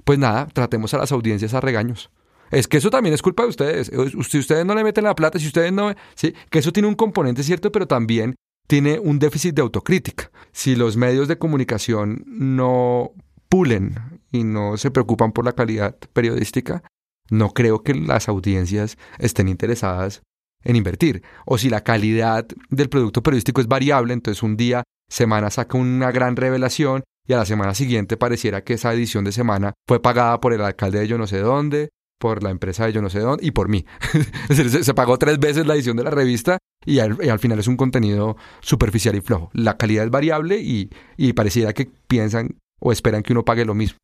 [0.05, 2.11] Pues nada, tratemos a las audiencias a regaños.
[2.49, 3.91] Es que eso también es culpa de ustedes.
[4.29, 5.93] Si ustedes no le meten la plata, si ustedes no...
[6.15, 8.35] Sí, que eso tiene un componente cierto, pero también
[8.67, 10.31] tiene un déficit de autocrítica.
[10.51, 13.11] Si los medios de comunicación no
[13.51, 16.83] pulen y no se preocupan por la calidad periodística,
[17.29, 20.21] no creo que las audiencias estén interesadas
[20.63, 21.21] en invertir.
[21.45, 26.11] O si la calidad del producto periodístico es variable, entonces un día semana saca una
[26.11, 30.39] gran revelación y a la semana siguiente pareciera que esa edición de semana fue pagada
[30.39, 33.19] por el alcalde de yo no sé dónde, por la empresa de yo no sé
[33.19, 33.85] dónde y por mí.
[34.49, 37.59] Se, se pagó tres veces la edición de la revista y al, y al final
[37.59, 39.49] es un contenido superficial y flojo.
[39.53, 43.73] La calidad es variable y, y pareciera que piensan o esperan que uno pague lo
[43.73, 43.97] mismo.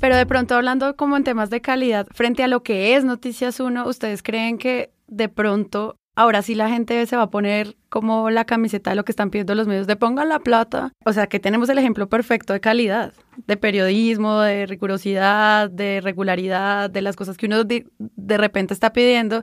[0.00, 3.60] Pero de pronto hablando como en temas de calidad, frente a lo que es Noticias
[3.60, 8.30] 1, ¿ustedes creen que de pronto ahora sí la gente se va a poner como
[8.30, 10.92] la camiseta de lo que están pidiendo los medios de pongan la plata?
[11.04, 13.12] O sea, que tenemos el ejemplo perfecto de calidad,
[13.46, 18.92] de periodismo, de rigurosidad, de regularidad, de las cosas que uno de, de repente está
[18.92, 19.42] pidiendo.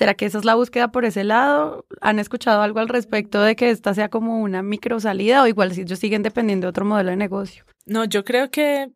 [0.00, 1.84] ¿Será que esa es la búsqueda por ese lado?
[2.00, 5.74] ¿Han escuchado algo al respecto de que esta sea como una micro salida o igual
[5.74, 7.66] si ellos siguen dependiendo de otro modelo de negocio?
[7.84, 8.88] No, yo creo que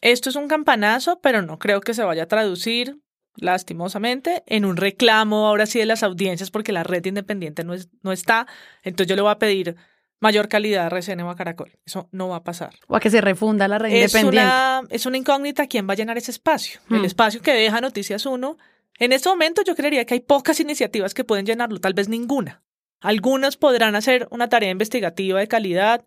[0.00, 2.96] esto es un campanazo, pero no creo que se vaya a traducir,
[3.36, 7.90] lastimosamente, en un reclamo ahora sí de las audiencias porque la red independiente no, es,
[8.00, 8.46] no está.
[8.82, 9.76] Entonces yo le voy a pedir
[10.20, 11.76] mayor calidad a RCN o a Caracol.
[11.84, 12.76] Eso no va a pasar.
[12.88, 14.40] O a que se refunda la red Es independiente.
[14.40, 16.80] una, es una incógnita quién va a llenar ese espacio.
[16.88, 18.56] El espacio que deja Noticias 1.
[19.00, 22.62] En este momento yo creería que hay pocas iniciativas que pueden llenarlo, tal vez ninguna.
[23.00, 26.04] Algunas podrán hacer una tarea investigativa de calidad,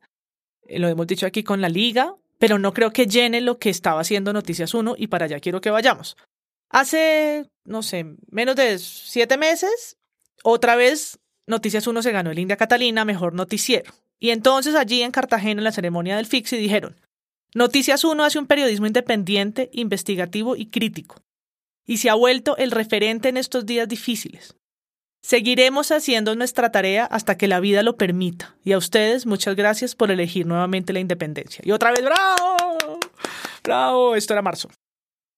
[0.67, 3.71] eh, lo hemos dicho aquí con la liga, pero no creo que llene lo que
[3.71, 6.17] estaba haciendo Noticias 1 y para allá quiero que vayamos.
[6.69, 9.97] Hace, no sé, menos de siete meses,
[10.43, 13.91] otra vez Noticias 1 se ganó el India Catalina, mejor noticiero.
[14.19, 16.95] Y entonces allí en Cartagena, en la ceremonia del FIXI, dijeron,
[17.56, 21.22] Noticias 1 hace un periodismo independiente, investigativo y crítico.
[21.86, 24.56] Y se ha vuelto el referente en estos días difíciles.
[25.22, 28.56] Seguiremos haciendo nuestra tarea hasta que la vida lo permita.
[28.65, 31.62] Y a ustedes, muchas gracias por elegir nuevamente la independencia.
[31.65, 33.00] Y otra vez, ¡bravo!
[33.63, 34.15] ¡Bravo!
[34.15, 34.69] Esto era marzo.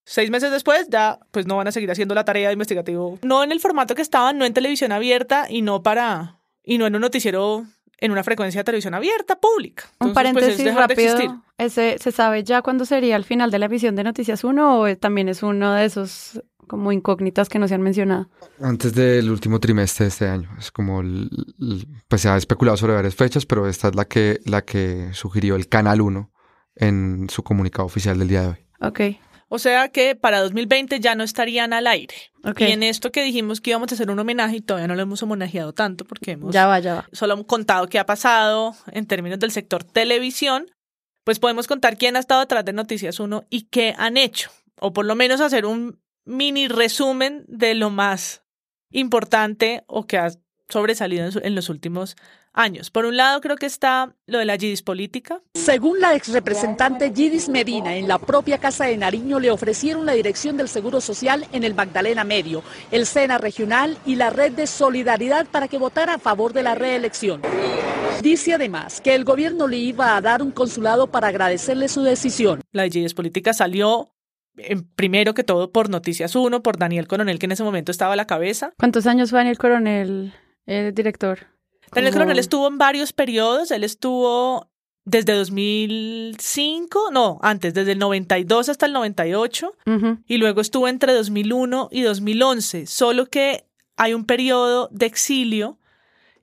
[0.03, 3.19] Seis meses después ya pues no van a seguir haciendo la tarea de investigativo.
[3.23, 6.88] No en el formato que estaban, no en televisión abierta y no para y no
[6.88, 7.65] en un noticiero
[7.99, 9.84] en una frecuencia de televisión abierta pública.
[9.93, 11.43] un pues, es paréntesis de rápido.
[11.58, 14.95] Ese, ¿Se sabe ya cuándo sería el final de la emisión de Noticias 1 o
[14.97, 18.29] también es uno de esos como incógnitas que no se han mencionado?
[18.60, 20.49] Antes del último trimestre de este año.
[20.60, 21.29] Es como, el-
[21.60, 25.10] el- pues se ha especulado sobre varias fechas, pero esta es la que, la que
[25.13, 26.31] sugirió el Canal 1
[26.75, 28.58] en su comunicado oficial del día de hoy.
[28.81, 28.99] Ok,
[29.47, 32.15] O sea que para 2020 ya no estarían al aire.
[32.43, 32.62] ok.
[32.62, 35.01] Y en esto que dijimos que íbamos a hacer un homenaje y todavía no lo
[35.03, 37.10] hemos homenajeado tanto porque hemos Ya va, ya va.
[37.12, 40.71] solo hemos contado qué ha pasado en términos del sector televisión,
[41.23, 44.93] pues podemos contar quién ha estado detrás de Noticias 1 y qué han hecho, o
[44.93, 48.41] por lo menos hacer un mini resumen de lo más
[48.91, 50.29] importante o que ha
[50.69, 52.15] sobresalido en, su- en los últimos
[52.55, 52.89] años.
[52.91, 55.41] Por un lado, creo que está lo de la GIDIS política.
[55.53, 60.13] Según la ex representante Gidis Medina, en la propia Casa de Nariño le ofrecieron la
[60.13, 64.67] dirección del Seguro Social en el Magdalena Medio, el SENA Regional y la Red de
[64.67, 67.41] Solidaridad para que votara a favor de la reelección.
[68.21, 72.61] Dice además que el gobierno le iba a dar un consulado para agradecerle su decisión.
[72.71, 74.11] La GIDIS política salió
[74.57, 78.13] en- primero que todo por Noticias 1, por Daniel Coronel, que en ese momento estaba
[78.13, 78.71] a la cabeza.
[78.79, 80.33] ¿Cuántos años fue Daniel Coronel,
[80.65, 81.39] el director?
[81.95, 84.69] Daniel Como- Coronel estuvo en varios periodos, él estuvo
[85.05, 90.17] desde 2005, no, antes, desde el 92 hasta el 98, Ujú.
[90.27, 93.65] y luego estuvo entre 2001 y 2011, solo que
[93.97, 95.77] hay un periodo de exilio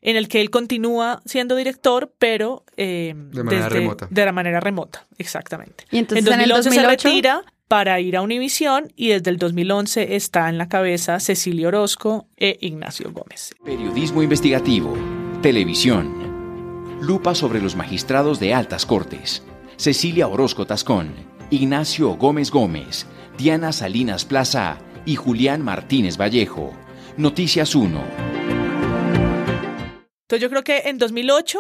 [0.01, 4.09] en el que él continúa siendo director, pero eh, De manera desde- remota.
[4.11, 5.85] De la manera remota, exactamente.
[5.91, 9.31] Y entonces en en el 2011 2008 se retira para ir a Univisión y desde
[9.31, 13.55] el 2011 está en la cabeza Cecilia Orozco e Ignacio Gómez.
[13.65, 14.95] Periodismo investigativo.
[15.43, 16.15] Televisión.
[17.01, 19.43] Lupa sobre los magistrados de altas cortes.
[19.77, 21.13] Cecilia Orozco Tascón,
[21.51, 26.73] Ignacio Gómez Gómez, Diana Salinas Plaza y Julián Martínez Vallejo.
[27.17, 28.01] Noticias 1.
[30.23, 31.59] Entonces yo creo que en 2008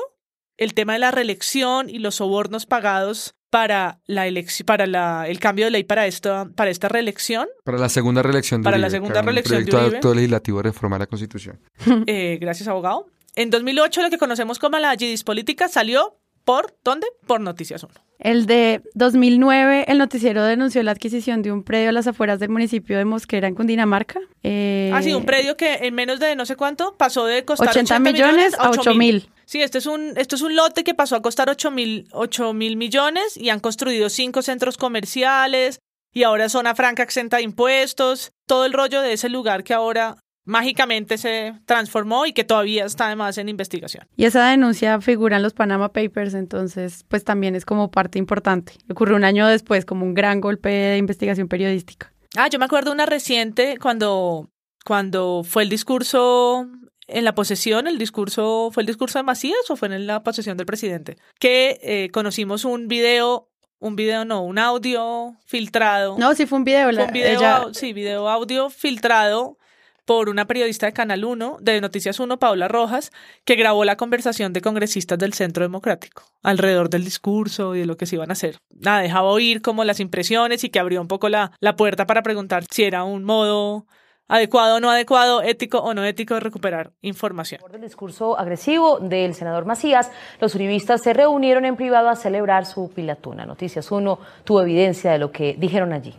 [0.58, 5.40] el tema de la reelección y los sobornos pagados para la elección para la, el
[5.40, 8.90] cambio de ley para esta para esta reelección, Para la segunda reelección de Para la
[8.90, 9.96] segunda reelección de proyecto de Uribe.
[9.96, 11.60] acto legislativo de reforma de la Constitución.
[12.06, 13.08] eh, gracias abogado.
[13.34, 17.06] En 2008 lo que conocemos como la GIDIS política salió por ¿dónde?
[17.26, 17.92] Por Noticias 1.
[18.18, 22.50] El de 2009, el noticiero denunció la adquisición de un predio a las afueras del
[22.50, 24.20] municipio de Mosquera, en Cundinamarca.
[24.42, 27.70] Eh, Ah, sí, un predio que en menos de no sé cuánto pasó de costar
[27.70, 29.28] 80 80, millones a 8 mil.
[29.44, 32.52] Sí, este es un, esto es un lote que pasó a costar 8 mil, 8
[32.52, 35.80] mil millones y han construido cinco centros comerciales
[36.12, 38.32] y ahora zona franca exenta de impuestos.
[38.46, 43.06] Todo el rollo de ese lugar que ahora mágicamente se transformó y que todavía está
[43.06, 44.06] además en investigación.
[44.16, 48.72] Y esa denuncia figura en los Panama Papers, entonces pues también es como parte importante.
[48.90, 52.12] Ocurrió un año después como un gran golpe de investigación periodística.
[52.36, 54.48] Ah, yo me acuerdo una reciente cuando,
[54.84, 56.66] cuando fue el discurso
[57.06, 60.56] en la posesión, el discurso, ¿fue el discurso de Macías o fue en la posesión
[60.56, 61.18] del presidente?
[61.38, 63.50] Que eh, conocimos un video,
[63.80, 66.16] un video no, un audio filtrado.
[66.18, 66.90] No, sí fue un video.
[66.92, 69.58] Fue un video, ella- sí, video audio filtrado
[70.04, 73.10] por una periodista de Canal 1, de Noticias 1, Paula Rojas,
[73.44, 77.96] que grabó la conversación de congresistas del Centro Democrático alrededor del discurso y de lo
[77.96, 78.58] que se iban a hacer.
[78.70, 82.22] Nada, dejaba oír como las impresiones y que abrió un poco la, la puerta para
[82.22, 83.86] preguntar si era un modo
[84.28, 87.60] adecuado o no adecuado, ético o no ético de recuperar información.
[87.60, 90.10] Por el discurso agresivo del senador Macías,
[90.40, 93.44] los uribistas se reunieron en privado a celebrar su pilatuna.
[93.44, 96.14] Noticias 1 tuvo evidencia de lo que dijeron allí.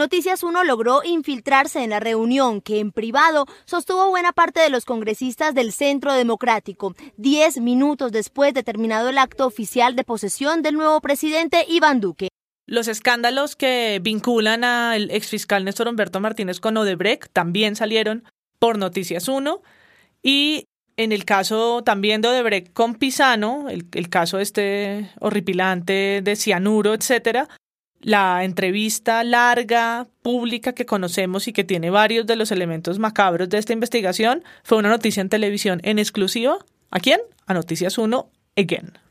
[0.00, 4.86] Noticias 1 logró infiltrarse en la reunión que en privado sostuvo buena parte de los
[4.86, 10.76] congresistas del Centro Democrático, diez minutos después de terminado el acto oficial de posesión del
[10.76, 12.28] nuevo presidente Iván Duque.
[12.64, 18.24] Los escándalos que vinculan al exfiscal Néstor Humberto Martínez con Odebrecht también salieron
[18.58, 19.60] por Noticias 1
[20.22, 20.64] y
[20.96, 26.94] en el caso también de Odebrecht con Pisano, el, el caso este horripilante de cianuro,
[26.94, 27.50] etcétera,
[28.00, 33.58] la entrevista larga, pública que conocemos y que tiene varios de los elementos macabros de
[33.58, 36.58] esta investigación fue una noticia en televisión en exclusiva.
[36.90, 37.20] ¿A quién?
[37.46, 39.09] A Noticias 1 Again.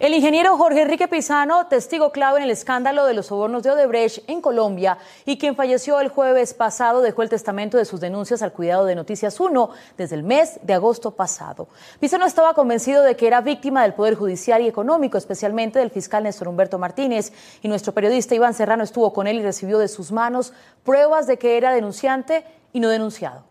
[0.00, 4.22] El ingeniero Jorge Enrique Pizano, testigo clave en el escándalo de los sobornos de Odebrecht
[4.30, 8.52] en Colombia y quien falleció el jueves pasado, dejó el testamento de sus denuncias al
[8.52, 11.66] cuidado de Noticias 1 desde el mes de agosto pasado.
[11.98, 16.22] Pizano estaba convencido de que era víctima del Poder Judicial y Económico, especialmente del fiscal
[16.22, 20.12] Néstor Humberto Martínez, y nuestro periodista Iván Serrano estuvo con él y recibió de sus
[20.12, 20.52] manos
[20.84, 23.42] pruebas de que era denunciante y no denunciado.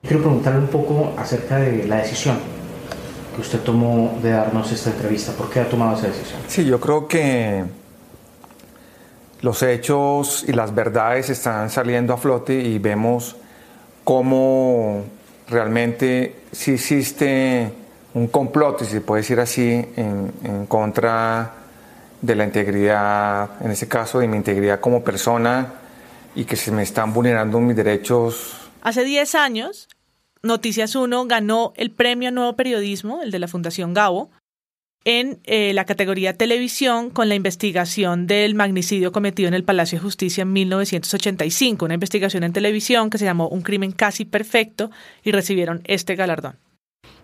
[0.00, 2.62] Quiero preguntarle un poco acerca de la decisión
[3.34, 5.32] que usted tomó de darnos esta entrevista.
[5.32, 6.40] ¿Por qué ha tomado esa decisión?
[6.48, 7.64] Sí, yo creo que
[9.40, 13.36] los hechos y las verdades están saliendo a flote y vemos
[14.04, 15.04] cómo
[15.48, 17.72] realmente sí existe
[18.14, 21.52] un complot, si se puede decir así, en, en contra
[22.20, 25.74] de la integridad, en este caso de mi integridad como persona,
[26.34, 28.54] y que se me están vulnerando mis derechos.
[28.80, 29.88] Hace 10 años,
[30.42, 34.30] Noticias 1 ganó el premio Nuevo Periodismo, el de la Fundación Gabo,
[35.04, 40.02] en eh, la categoría televisión con la investigación del magnicidio cometido en el Palacio de
[40.02, 44.90] Justicia en 1985, una investigación en televisión que se llamó Un crimen casi perfecto
[45.22, 46.56] y recibieron este galardón.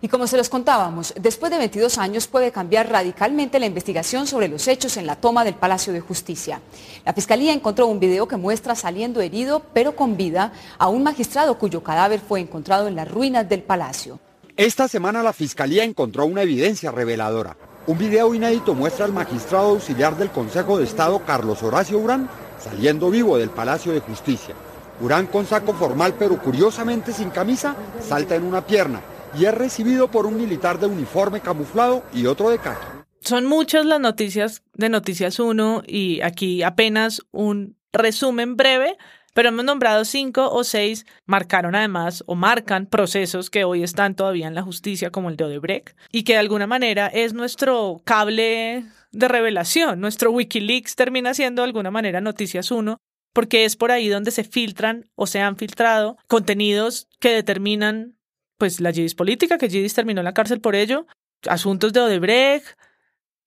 [0.01, 4.47] Y como se los contábamos, después de 22 años puede cambiar radicalmente la investigación sobre
[4.47, 6.61] los hechos en la toma del Palacio de Justicia.
[7.05, 11.59] La Fiscalía encontró un video que muestra saliendo herido, pero con vida, a un magistrado
[11.59, 14.21] cuyo cadáver fue encontrado en las ruinas del palacio.
[14.57, 17.57] Esta semana la Fiscalía encontró una evidencia reveladora.
[17.89, 22.31] Un video inédito muestra al magistrado auxiliar del Consejo de Estado, Carlos Horacio Urán,
[22.63, 24.55] saliendo vivo del Palacio de Justicia.
[25.01, 29.01] Urán con saco formal pero curiosamente sin camisa, salta en una pierna
[29.37, 32.87] y es recibido por un militar de uniforme camuflado y otro de caqui.
[33.21, 38.97] Son muchas las noticias de Noticias 1 y aquí apenas un resumen breve,
[39.35, 44.47] pero hemos nombrado cinco o seis, marcaron además o marcan procesos que hoy están todavía
[44.47, 48.85] en la justicia, como el de Odebrecht, y que de alguna manera es nuestro cable
[49.13, 50.01] de revelación.
[50.01, 52.99] Nuestro Wikileaks termina siendo de alguna manera Noticias 1,
[53.33, 58.18] porque es por ahí donde se filtran o se han filtrado contenidos que determinan
[58.59, 61.07] pues la Gidis política, que Gidis terminó en la cárcel por ello,
[61.47, 62.77] asuntos de Odebrecht,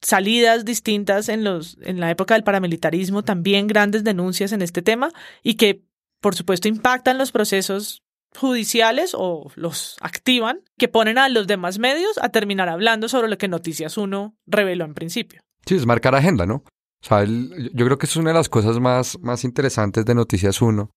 [0.02, 5.12] salidas distintas en, los, en la época del paramilitarismo, también grandes denuncias en este tema
[5.44, 5.84] y que,
[6.20, 8.02] por supuesto, impactan los procesos
[8.36, 13.38] judiciales o los activan, que ponen a los demás medios a terminar hablando sobre lo
[13.38, 15.42] que Noticias 1 reveló en principio.
[15.66, 16.64] Sí, es marcar agenda, ¿no?
[17.04, 20.62] O sea, yo creo que es una de las cosas más, más interesantes de Noticias
[20.62, 20.90] 1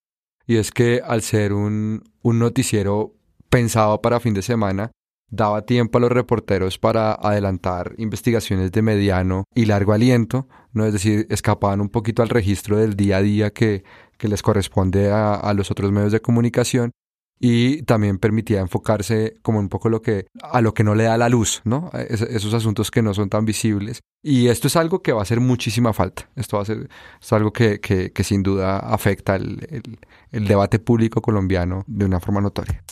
[0.46, 3.14] y es que al ser un, un noticiero
[3.54, 4.90] pensado para fin de semana,
[5.30, 10.84] daba tiempo a los reporteros para adelantar investigaciones de mediano y largo aliento, ¿no?
[10.84, 13.84] es decir, escapaban un poquito al registro del día a día que,
[14.18, 16.90] que les corresponde a, a, los otros medios de comunicación
[17.38, 21.16] y también permitía enfocarse como un poco lo que, a lo que no le da
[21.16, 21.92] la luz, ¿no?
[21.92, 24.00] Es, esos asuntos que no son tan visibles.
[24.20, 26.28] Y esto es algo que va a hacer muchísima falta.
[26.34, 26.88] Esto va a ser
[27.20, 29.98] es algo que, que, sin duda afecta el,
[30.32, 32.82] el debate público colombiano de una forma notoria.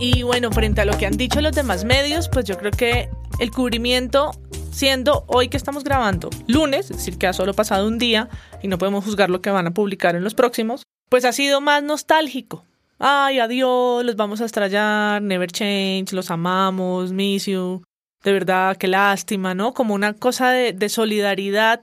[0.00, 3.08] Y bueno, frente a lo que han dicho los demás medios, pues yo creo que
[3.40, 4.30] el cubrimiento,
[4.70, 8.28] siendo hoy que estamos grabando lunes, es decir, que ha solo pasado un día
[8.62, 11.60] y no podemos juzgar lo que van a publicar en los próximos, pues ha sido
[11.60, 12.64] más nostálgico.
[13.00, 17.82] Ay, adiós, los vamos a estrellar, never change, los amamos, miss you.
[18.22, 19.74] De verdad, qué lástima, ¿no?
[19.74, 21.80] Como una cosa de, de solidaridad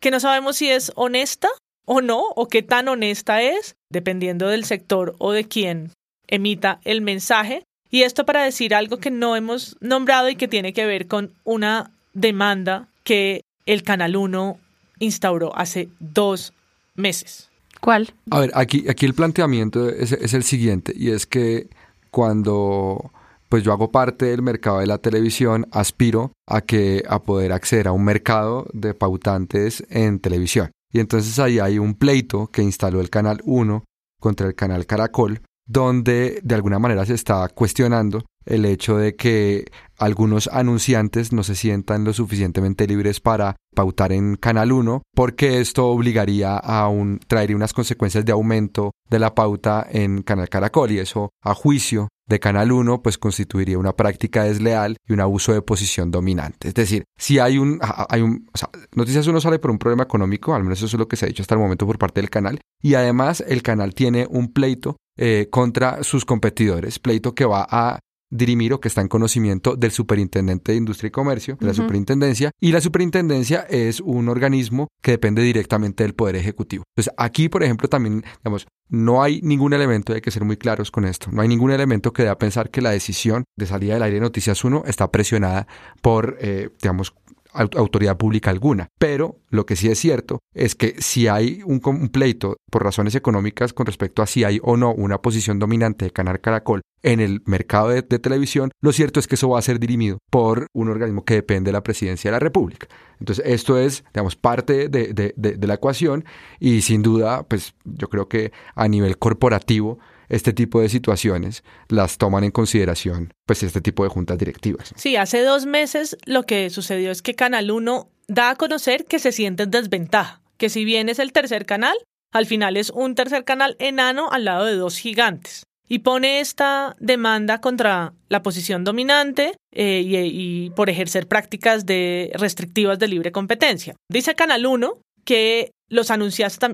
[0.00, 1.48] que no sabemos si es honesta
[1.84, 5.92] o no, o qué tan honesta es, dependiendo del sector o de quién
[6.26, 7.64] emita el mensaje.
[7.90, 11.32] Y esto para decir algo que no hemos nombrado y que tiene que ver con
[11.44, 14.58] una demanda que el Canal 1
[14.98, 16.52] instauró hace dos
[16.94, 17.48] meses.
[17.80, 18.12] ¿Cuál?
[18.30, 21.68] A ver, aquí, aquí el planteamiento es, es el siguiente, y es que
[22.10, 23.12] cuando
[23.48, 27.88] pues yo hago parte del mercado de la televisión, aspiro a que a poder acceder
[27.88, 30.70] a un mercado de pautantes en televisión.
[30.92, 33.84] Y entonces ahí hay un pleito que instaló el canal 1
[34.20, 39.66] contra el canal Caracol donde de alguna manera se está cuestionando el hecho de que
[39.98, 45.88] algunos anunciantes no se sientan lo suficientemente libres para pautar en Canal 1, porque esto
[45.88, 50.98] obligaría a un, traería unas consecuencias de aumento de la pauta en Canal Caracol y
[50.98, 55.62] eso a juicio de Canal 1 pues constituiría una práctica desleal y un abuso de
[55.62, 56.68] posición dominante.
[56.68, 60.04] Es decir, si hay un, hay un, o sea, Noticias 1 sale por un problema
[60.04, 62.20] económico, al menos eso es lo que se ha dicho hasta el momento por parte
[62.20, 67.44] del canal, y además el canal tiene un pleito eh, contra sus competidores, pleito que
[67.44, 67.98] va a
[68.30, 71.74] dirimir o que está en conocimiento del Superintendente de Industria y Comercio, de la.
[71.74, 76.84] Superintendencia, y la Superintendencia es un organismo que depende directamente del Poder Ejecutivo.
[76.96, 80.90] Entonces, aquí, por ejemplo, también, digamos, no hay ningún elemento, hay que ser muy claros
[80.90, 83.94] con esto, no hay ningún elemento que dé a pensar que la decisión de salida
[83.94, 85.66] del aire de Noticias 1 está presionada
[86.02, 87.14] por, eh, digamos,
[87.52, 88.88] autoridad pública alguna.
[88.98, 91.80] Pero lo que sí es cierto es que si hay un,
[92.10, 96.10] pleito por razones económicas con respecto a si hay o no una posición dominante de
[96.10, 99.78] Canal Caracol en el mercado de, televisión, lo cierto es que eso va a ser
[99.78, 102.88] dirimido por un organismo que depende de la presidencia de la República.
[103.20, 106.24] Entonces, esto es, digamos, parte de- de- de la ecuación
[106.58, 109.98] y sin duda, pues yo creo que a nivel corporativo,
[110.28, 114.92] este tipo de situaciones las toman en consideración, pues este tipo de juntas directivas.
[114.96, 119.18] Sí, hace dos meses lo que sucedió es que Canal 1 da a conocer que
[119.18, 121.96] se siente en desventaja, que si bien es el tercer canal,
[122.32, 125.64] al final es un tercer canal enano al lado de dos gigantes.
[125.90, 132.98] Y pone esta demanda contra la posición dominante eh, y, por ejercer prácticas de restrictivas
[132.98, 133.96] de libre competencia.
[134.10, 136.10] Dice Canal 1 que los,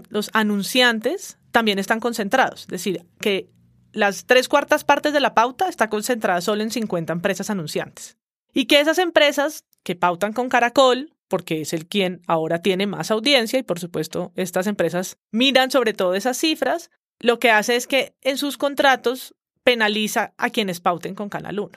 [0.09, 3.49] los anunciantes también están concentrados, es decir, que
[3.93, 8.19] las tres cuartas partes de la pauta está concentrada solo en 50 empresas anunciantes.
[8.53, 13.13] Y que esas empresas que pautan con Caracol, porque es el quien ahora tiene más
[13.13, 16.91] audiencia y por supuesto estas empresas miran sobre todo esas cifras,
[17.21, 21.71] lo que hace es que en sus contratos penaliza a quienes pauten con Canal 1.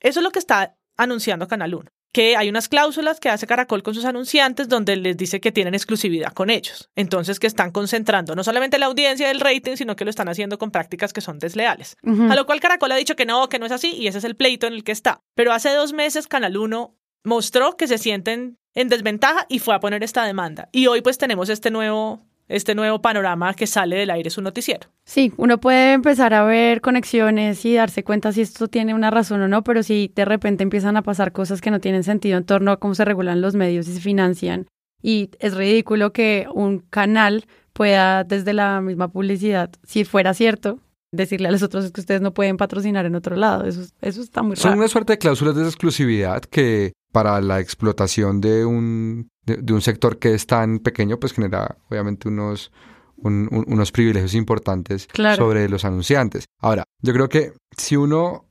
[0.00, 3.82] Eso es lo que está anunciando Canal 1, que hay unas cláusulas que hace Caracol
[3.82, 6.88] con sus anunciantes donde les dice que tienen exclusividad con ellos.
[6.94, 10.56] Entonces que están concentrando no solamente la audiencia del rating, sino que lo están haciendo
[10.56, 11.96] con prácticas que son desleales.
[12.04, 14.24] A lo cual Caracol ha dicho que no, que no es así y ese es
[14.24, 15.22] el pleito en el que está.
[15.34, 19.80] Pero hace dos meses Canal 1 mostró que se sienten en desventaja y fue a
[19.80, 20.68] poner esta demanda.
[20.70, 24.88] Y hoy pues tenemos este nuevo, este nuevo panorama que sale del aire su noticiero.
[25.04, 29.42] Sí, uno puede empezar a ver conexiones y darse cuenta si esto tiene una razón
[29.42, 32.44] o no, pero si de repente empiezan a pasar cosas que no tienen sentido en
[32.44, 34.66] torno a cómo se regulan los medios y se financian,
[35.02, 40.80] y es ridículo que un canal pueda desde la misma publicidad, si fuera cierto,
[41.14, 43.64] decirle a los otros que ustedes no pueden patrocinar en otro lado.
[43.64, 44.78] Eso, eso está muy Son raro.
[44.80, 49.80] una suerte de cláusulas de exclusividad que para la explotación de un, de, de un
[49.80, 52.72] sector que es tan pequeño, pues genera obviamente unos,
[53.16, 55.36] un- un- unos privilegios importantes Claro.
[55.44, 56.46] sobre los anunciantes.
[56.60, 58.46] Ahora, yo creo que si uno,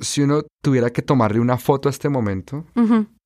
[0.00, 2.64] si uno tuviera que tomarle una foto a este momento,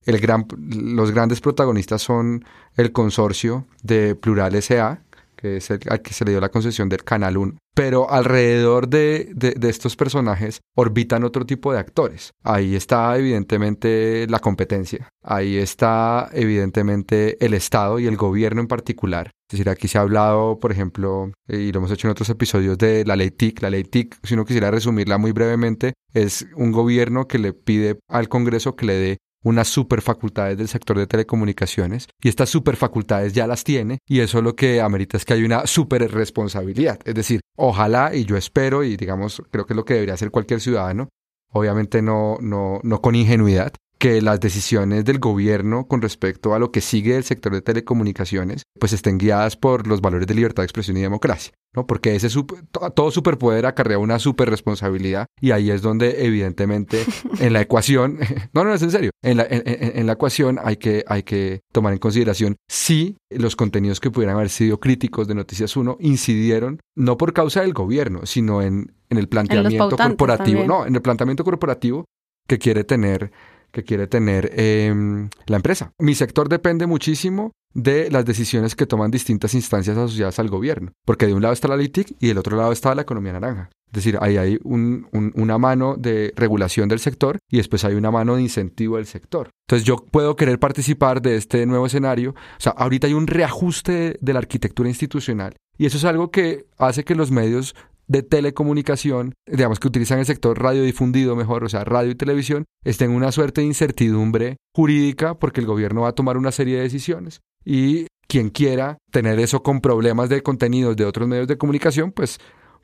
[0.06, 2.44] el gran, los grandes protagonistas son
[2.76, 5.02] el consorcio de Plural S.A.,
[5.40, 7.54] que es el al que se le dio la concesión del Canal 1.
[7.74, 12.32] Pero alrededor de, de- de estos personajes orbitan otro tipo de actores.
[12.42, 19.30] Ahí está evidentemente la competencia, ahí está evidentemente el Estado y el gobierno en particular.
[19.50, 22.28] Es decir, aquí se ha hablado, por ejemplo, eh, y lo hemos hecho en otros
[22.28, 23.62] episodios de la ley TIC.
[23.62, 27.98] La ley TIC, si uno quisiera resumirla muy brevemente, es un gobierno que le pide
[28.10, 33.46] al Congreso que le dé unas superfacultades del sector de telecomunicaciones y estas superfacultades ya
[33.46, 36.98] las tiene y eso lo que amerita es que hay una super responsabilidad.
[37.04, 40.30] Es decir, ojalá y yo espero y digamos, creo que es lo que debería hacer
[40.30, 41.08] cualquier ciudadano,
[41.52, 46.70] obviamente no, no, no con ingenuidad, que las decisiones del gobierno con respecto a lo
[46.70, 50.66] que sigue del sector de telecomunicaciones pues estén guiadas por los valores de libertad de
[50.66, 51.84] expresión y democracia, ¿no?
[51.86, 57.02] Porque ese sup- to- todo superpoder acarrea una super responsabilidad y ahí es donde evidentemente
[57.40, 58.18] en la ecuación,
[58.54, 61.60] no, no, es en serio, en la, en, en- la ecuación hay que, hay que
[61.72, 66.78] tomar en consideración si los contenidos que pudieran haber sido críticos de Noticias 1 incidieron
[66.96, 70.66] no por causa del gobierno, sino en, en el planteamiento corporativo, también.
[70.68, 72.04] no, en el planteamiento corporativo
[72.46, 73.32] que quiere tener
[73.78, 75.92] que quiere tener em, la empresa.
[75.98, 81.26] Mi sector depende muchísimo de las decisiones que toman distintas instancias asociadas al gobierno, porque
[81.26, 83.70] de un lado está la LITIC y del otro lado está la economía naranja.
[83.86, 87.94] Es decir, ahí hay un- un- una mano de regulación del sector y después hay
[87.94, 89.48] una mano de incentivo del sector.
[89.66, 92.30] Entonces yo puedo querer participar de este nuevo escenario.
[92.30, 96.66] O sea, ahorita hay un reajuste de la arquitectura institucional y eso es algo que
[96.76, 97.74] hace que los medios
[98.08, 103.10] de telecomunicación, digamos que utilizan el sector radiodifundido mejor, o sea, radio y televisión, estén
[103.10, 106.82] en una suerte de incertidumbre jurídica porque el gobierno va a tomar una serie de
[106.82, 112.12] decisiones y quien quiera tener eso con problemas de contenidos de otros medios de comunicación,
[112.12, 112.38] pues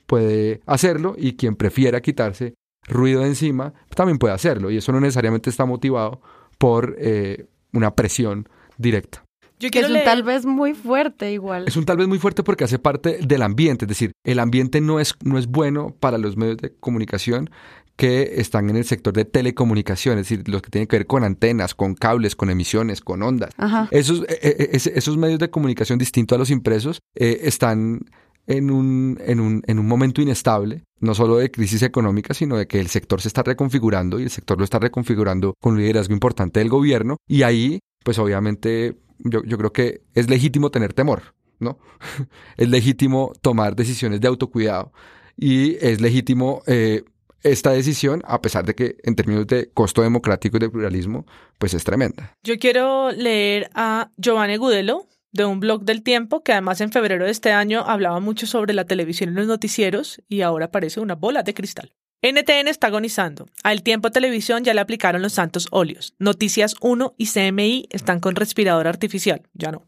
[0.06, 2.54] puede hacerlo y quien prefiera quitarse
[2.86, 6.20] ruido de encima, también puede hacerlo y eso no necesariamente está motivado
[6.58, 8.46] por eh, una presión
[8.76, 9.23] directa.
[9.64, 11.64] Yo que es un leer- tal vez muy fuerte igual.
[11.66, 14.80] Es un tal vez muy fuerte porque hace parte del ambiente, es decir, el ambiente
[14.80, 17.50] no es, no es bueno para los medios de comunicación
[17.96, 21.22] que están en el sector de telecomunicación, es decir, los que tienen que ver con
[21.22, 23.50] antenas, con cables, con emisiones, con ondas.
[23.56, 23.88] Ajá.
[23.92, 28.00] Esos, eh, eh, ese- esos medios de comunicación distintos a los impresos eh, están
[28.46, 32.66] en un, en un, en un momento inestable, no solo de crisis económica, sino de
[32.66, 36.12] que el sector se está reconfigurando y el sector lo está reconfigurando con un liderazgo
[36.12, 37.16] importante del gobierno.
[37.28, 41.78] Y ahí, pues obviamente, yo, yo creo que es legítimo tener temor, ¿no?
[42.56, 44.92] es legítimo tomar decisiones de autocuidado
[45.36, 47.02] y es legítimo eh,
[47.42, 51.26] esta decisión, a pesar de que en términos de costo democrático y de pluralismo,
[51.58, 52.36] pues es tremenda.
[52.44, 57.24] Yo quiero leer a Giovanni Gudelo, de un blog del tiempo que además en febrero
[57.24, 61.16] de este año hablaba mucho sobre la televisión y los noticieros y ahora parece una
[61.16, 61.92] bola de cristal.
[62.24, 63.50] NTN está agonizando.
[63.62, 66.14] Al tiempo televisión ya le aplicaron los santos óleos.
[66.18, 69.42] Noticias 1 y CMI están con respirador artificial.
[69.52, 69.82] Ya no.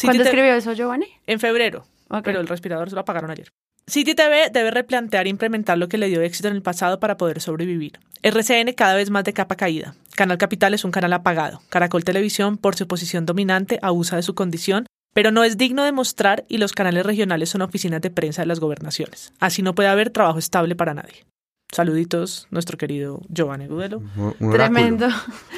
[0.00, 1.08] ¿Cuándo escribió eso Giovanni?
[1.26, 1.84] En febrero.
[2.24, 3.50] Pero el respirador se lo apagaron ayer.
[3.86, 7.18] City TV debe replantear e implementar lo que le dio éxito en el pasado para
[7.18, 8.00] poder sobrevivir.
[8.22, 9.94] RCN cada vez más de capa caída.
[10.16, 11.60] Canal Capital es un canal apagado.
[11.68, 15.92] Caracol Televisión, por su posición dominante, abusa de su condición, pero no es digno de
[15.92, 19.34] mostrar y los canales regionales son oficinas de prensa de las gobernaciones.
[19.40, 21.26] Así no puede haber trabajo estable para nadie.
[21.72, 24.02] Saluditos, nuestro querido Giovanni Gudelo.
[24.38, 25.08] Tremendo.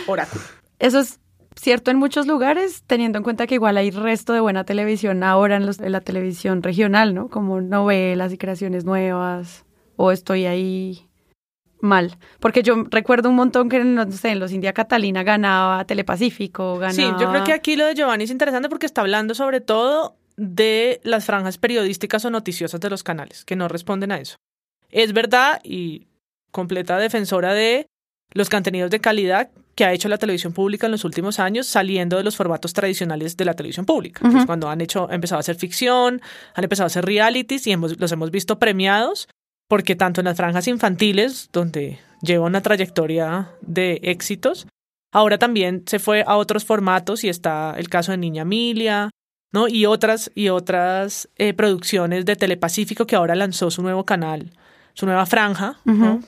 [0.06, 0.44] Oráculo.
[0.78, 1.18] Eso es
[1.56, 5.56] cierto en muchos lugares, teniendo en cuenta que igual hay resto de buena televisión ahora
[5.56, 7.28] en, la televisión regional, ¿no?
[7.28, 9.64] Como novelas y creaciones nuevas,
[9.96, 11.08] o estoy ahí
[11.80, 12.16] mal.
[12.38, 16.94] Porque yo recuerdo un montón que no sé, en los India Catalina ganaba Telepacífico, ganaba...
[16.94, 20.16] Sí, yo creo que aquí lo de Giovanni es interesante porque está hablando sobre todo
[20.36, 24.36] de las franjas periodísticas o noticiosas de los canales, que no responden a eso.
[24.94, 26.06] Es verdad y
[26.52, 27.88] completa defensora de
[28.32, 32.16] los contenidos de calidad que ha hecho la televisión pública en los últimos años saliendo
[32.16, 34.20] de los formatos tradicionales de la televisión pública.
[34.46, 36.22] cuando han hecho, empezado a hacer ficción,
[36.54, 39.26] han empezado a hacer realities y hemos, los hemos visto premiados
[39.68, 44.68] porque tanto en las franjas infantiles, donde lleva una trayectoria de éxitos,
[45.12, 49.10] ahora también se fue a otros formatos y está el caso de Niña Emilia,
[49.52, 49.66] ¿no?
[49.66, 54.52] Y otras, y otras eh, producciones de Telepacífico que ahora lanzó su nuevo canal
[54.94, 55.80] su nueva franja,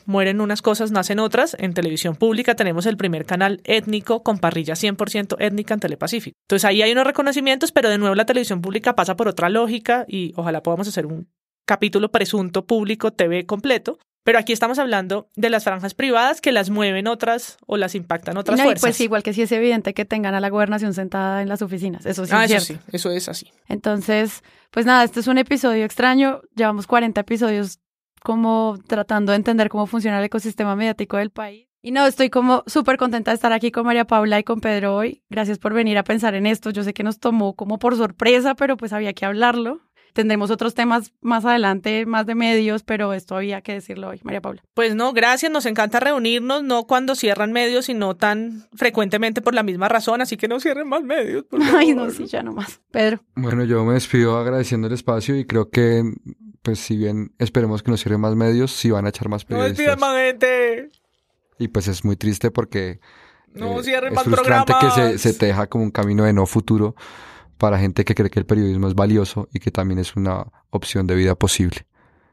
[0.07, 1.57] mueren unas cosas, nacen otras.
[1.59, 6.37] En televisión pública tenemos el primer canal étnico con parrilla 100% étnica en Telepacífico.
[6.45, 10.05] Entonces ahí hay unos reconocimientos, pero de nuevo la televisión pública pasa por otra lógica
[10.09, 11.29] y ojalá podamos hacer un
[11.65, 13.99] capítulo presunto público TV completo.
[14.25, 18.37] Pero aquí estamos hablando de las franjas privadas que las mueven otras o las impactan
[18.37, 18.81] otras fuerzas.
[18.81, 22.05] Pues igual que sí es evidente que tengan a la gobernación sentada en las oficinas.
[22.05, 22.85] Eso sí ah, es eso cierto.
[22.87, 23.53] sí, eso es así.
[23.69, 24.43] Entonces,
[24.73, 26.41] pues nada, este es un episodio extraño.
[26.57, 27.79] Llevamos 40 episodios
[28.27, 31.69] como tratando de entender cómo funciona el ecosistema mediático del país.
[31.81, 34.97] Y no, estoy como súper contenta de estar aquí con María Paula y con Pedro
[34.97, 35.23] hoy.
[35.31, 36.71] Gracias por venir a pensar en esto.
[36.71, 39.81] Yo sé que nos tomó como por sorpresa, pero pues había que hablarlo.
[40.13, 44.41] Tendremos otros temas más adelante, más de medios, pero esto había que decirlo hoy, María
[44.41, 44.65] Paula.
[44.75, 49.63] Pues no, gracias, nos encanta reunirnos, no cuando cierran medios, sino tan frecuentemente por la
[49.63, 51.45] misma razón, así que no cierren más medios.
[51.77, 52.81] Ay, no, sí, ya no más.
[52.91, 53.21] Pedro.
[53.37, 56.03] Bueno, yo me despido agradeciendo el espacio y creo que
[56.67, 59.87] pues si bien esperemos que nos cierren más medios, sí van a echar más periodistas.
[59.87, 60.91] No más gente.
[61.61, 62.99] Y pues es muy triste porque
[63.55, 66.97] no, eh, es frustrante que se, se te deja como un camino de no futuro
[67.57, 71.07] para gente que cree que el periodismo es valioso y que también es una opción
[71.07, 71.87] de vida posible,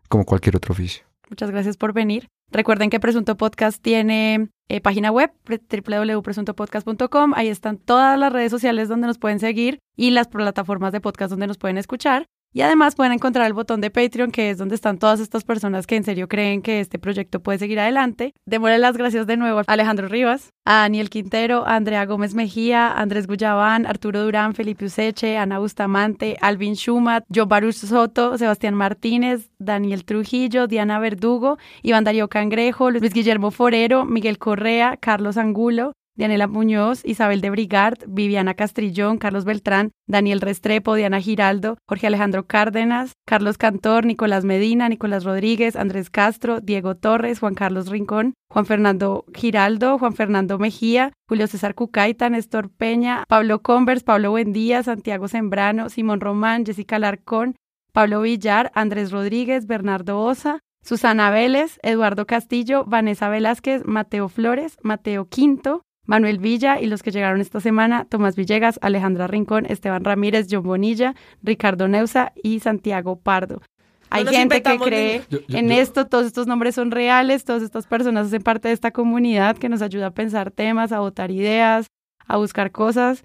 [0.09, 1.05] como cualquier otro oficio.
[1.29, 2.27] Muchas gracias por venir.
[2.51, 7.33] Recuerden que Presunto Podcast tiene eh, página web www.presuntopodcast.com.
[7.35, 11.29] Ahí están todas las redes sociales donde nos pueden seguir y las plataformas de podcast
[11.29, 12.25] donde nos pueden escuchar.
[12.53, 15.87] Y además pueden encontrar el botón de Patreon, que es donde están todas estas personas
[15.87, 18.35] que en serio creen que este proyecto puede seguir adelante.
[18.45, 22.91] Démosle las gracias de nuevo a Alejandro Rivas, a Daniel Quintero, a Andrea Gómez Mejía,
[22.91, 29.49] Andrés Guyabán, Arturo Durán, Felipe Useche, Ana Bustamante, Alvin Schumat, John Baruch Soto, Sebastián Martínez,
[29.57, 36.47] Daniel Trujillo, Diana Verdugo, Iván Darío Cangrejo, Luis Guillermo Forero, Miguel Correa, Carlos Angulo, Dianela
[36.47, 43.13] Muñoz, Isabel de Brigard, Viviana Castrillón, Carlos Beltrán, Daniel Restrepo, Diana Giraldo, Jorge Alejandro Cárdenas,
[43.25, 49.25] Carlos Cantor, Nicolás Medina, Nicolás Rodríguez, Andrés Castro, Diego Torres, Juan Carlos Rincón, Juan Fernando
[49.33, 55.89] Giraldo, Juan Fernando Mejía, Julio César Cucaita, Néstor Peña, Pablo Convers, Pablo Buendía, Santiago Sembrano,
[55.89, 57.55] Simón Román, Jessica Larcón,
[57.91, 65.25] Pablo Villar, Andrés Rodríguez, Bernardo Osa, Susana Vélez, Eduardo Castillo, Vanessa Velázquez, Mateo Flores, Mateo
[65.29, 70.47] Quinto, Manuel Villa y los que llegaron esta semana, Tomás Villegas, Alejandra Rincón, Esteban Ramírez,
[70.49, 73.61] John Bonilla, Ricardo Neusa y Santiago Pardo.
[74.09, 78.43] Hay gente que cree en esto, todos estos nombres son reales, todas estas personas hacen
[78.43, 81.87] parte de esta comunidad que nos ayuda a pensar temas, a votar ideas,
[82.27, 83.23] a buscar cosas.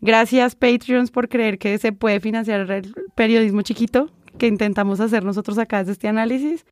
[0.00, 5.58] Gracias Patreons por creer que se puede financiar el periodismo chiquito que intentamos hacer nosotros
[5.58, 6.64] acá desde este análisis.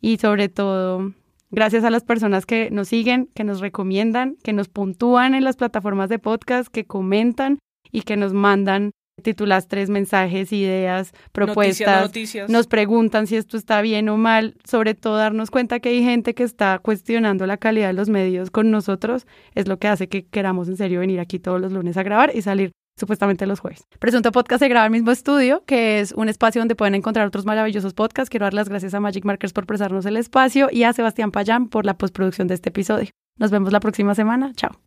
[0.00, 1.12] Y sobre todo,
[1.50, 5.56] Gracias a las personas que nos siguen, que nos recomiendan, que nos puntúan en las
[5.56, 7.58] plataformas de podcast, que comentan
[7.92, 8.90] y que nos mandan
[9.22, 12.50] titulas tres mensajes, ideas, propuestas, Noticias, noticias.
[12.50, 16.34] nos preguntan si esto está bien o mal, sobre todo darnos cuenta que hay gente
[16.34, 20.26] que está cuestionando la calidad de los medios con nosotros, es lo que hace que
[20.26, 23.86] queramos en serio venir aquí todos los lunes a grabar y salir supuestamente los jueves.
[23.98, 27.26] Presunto Podcast se graba en el mismo estudio, que es un espacio donde pueden encontrar
[27.26, 28.30] otros maravillosos podcasts.
[28.30, 31.68] Quiero dar las gracias a Magic Markers por prestarnos el espacio y a Sebastián Payán
[31.68, 33.10] por la postproducción de este episodio.
[33.38, 34.52] Nos vemos la próxima semana.
[34.54, 34.80] Chao.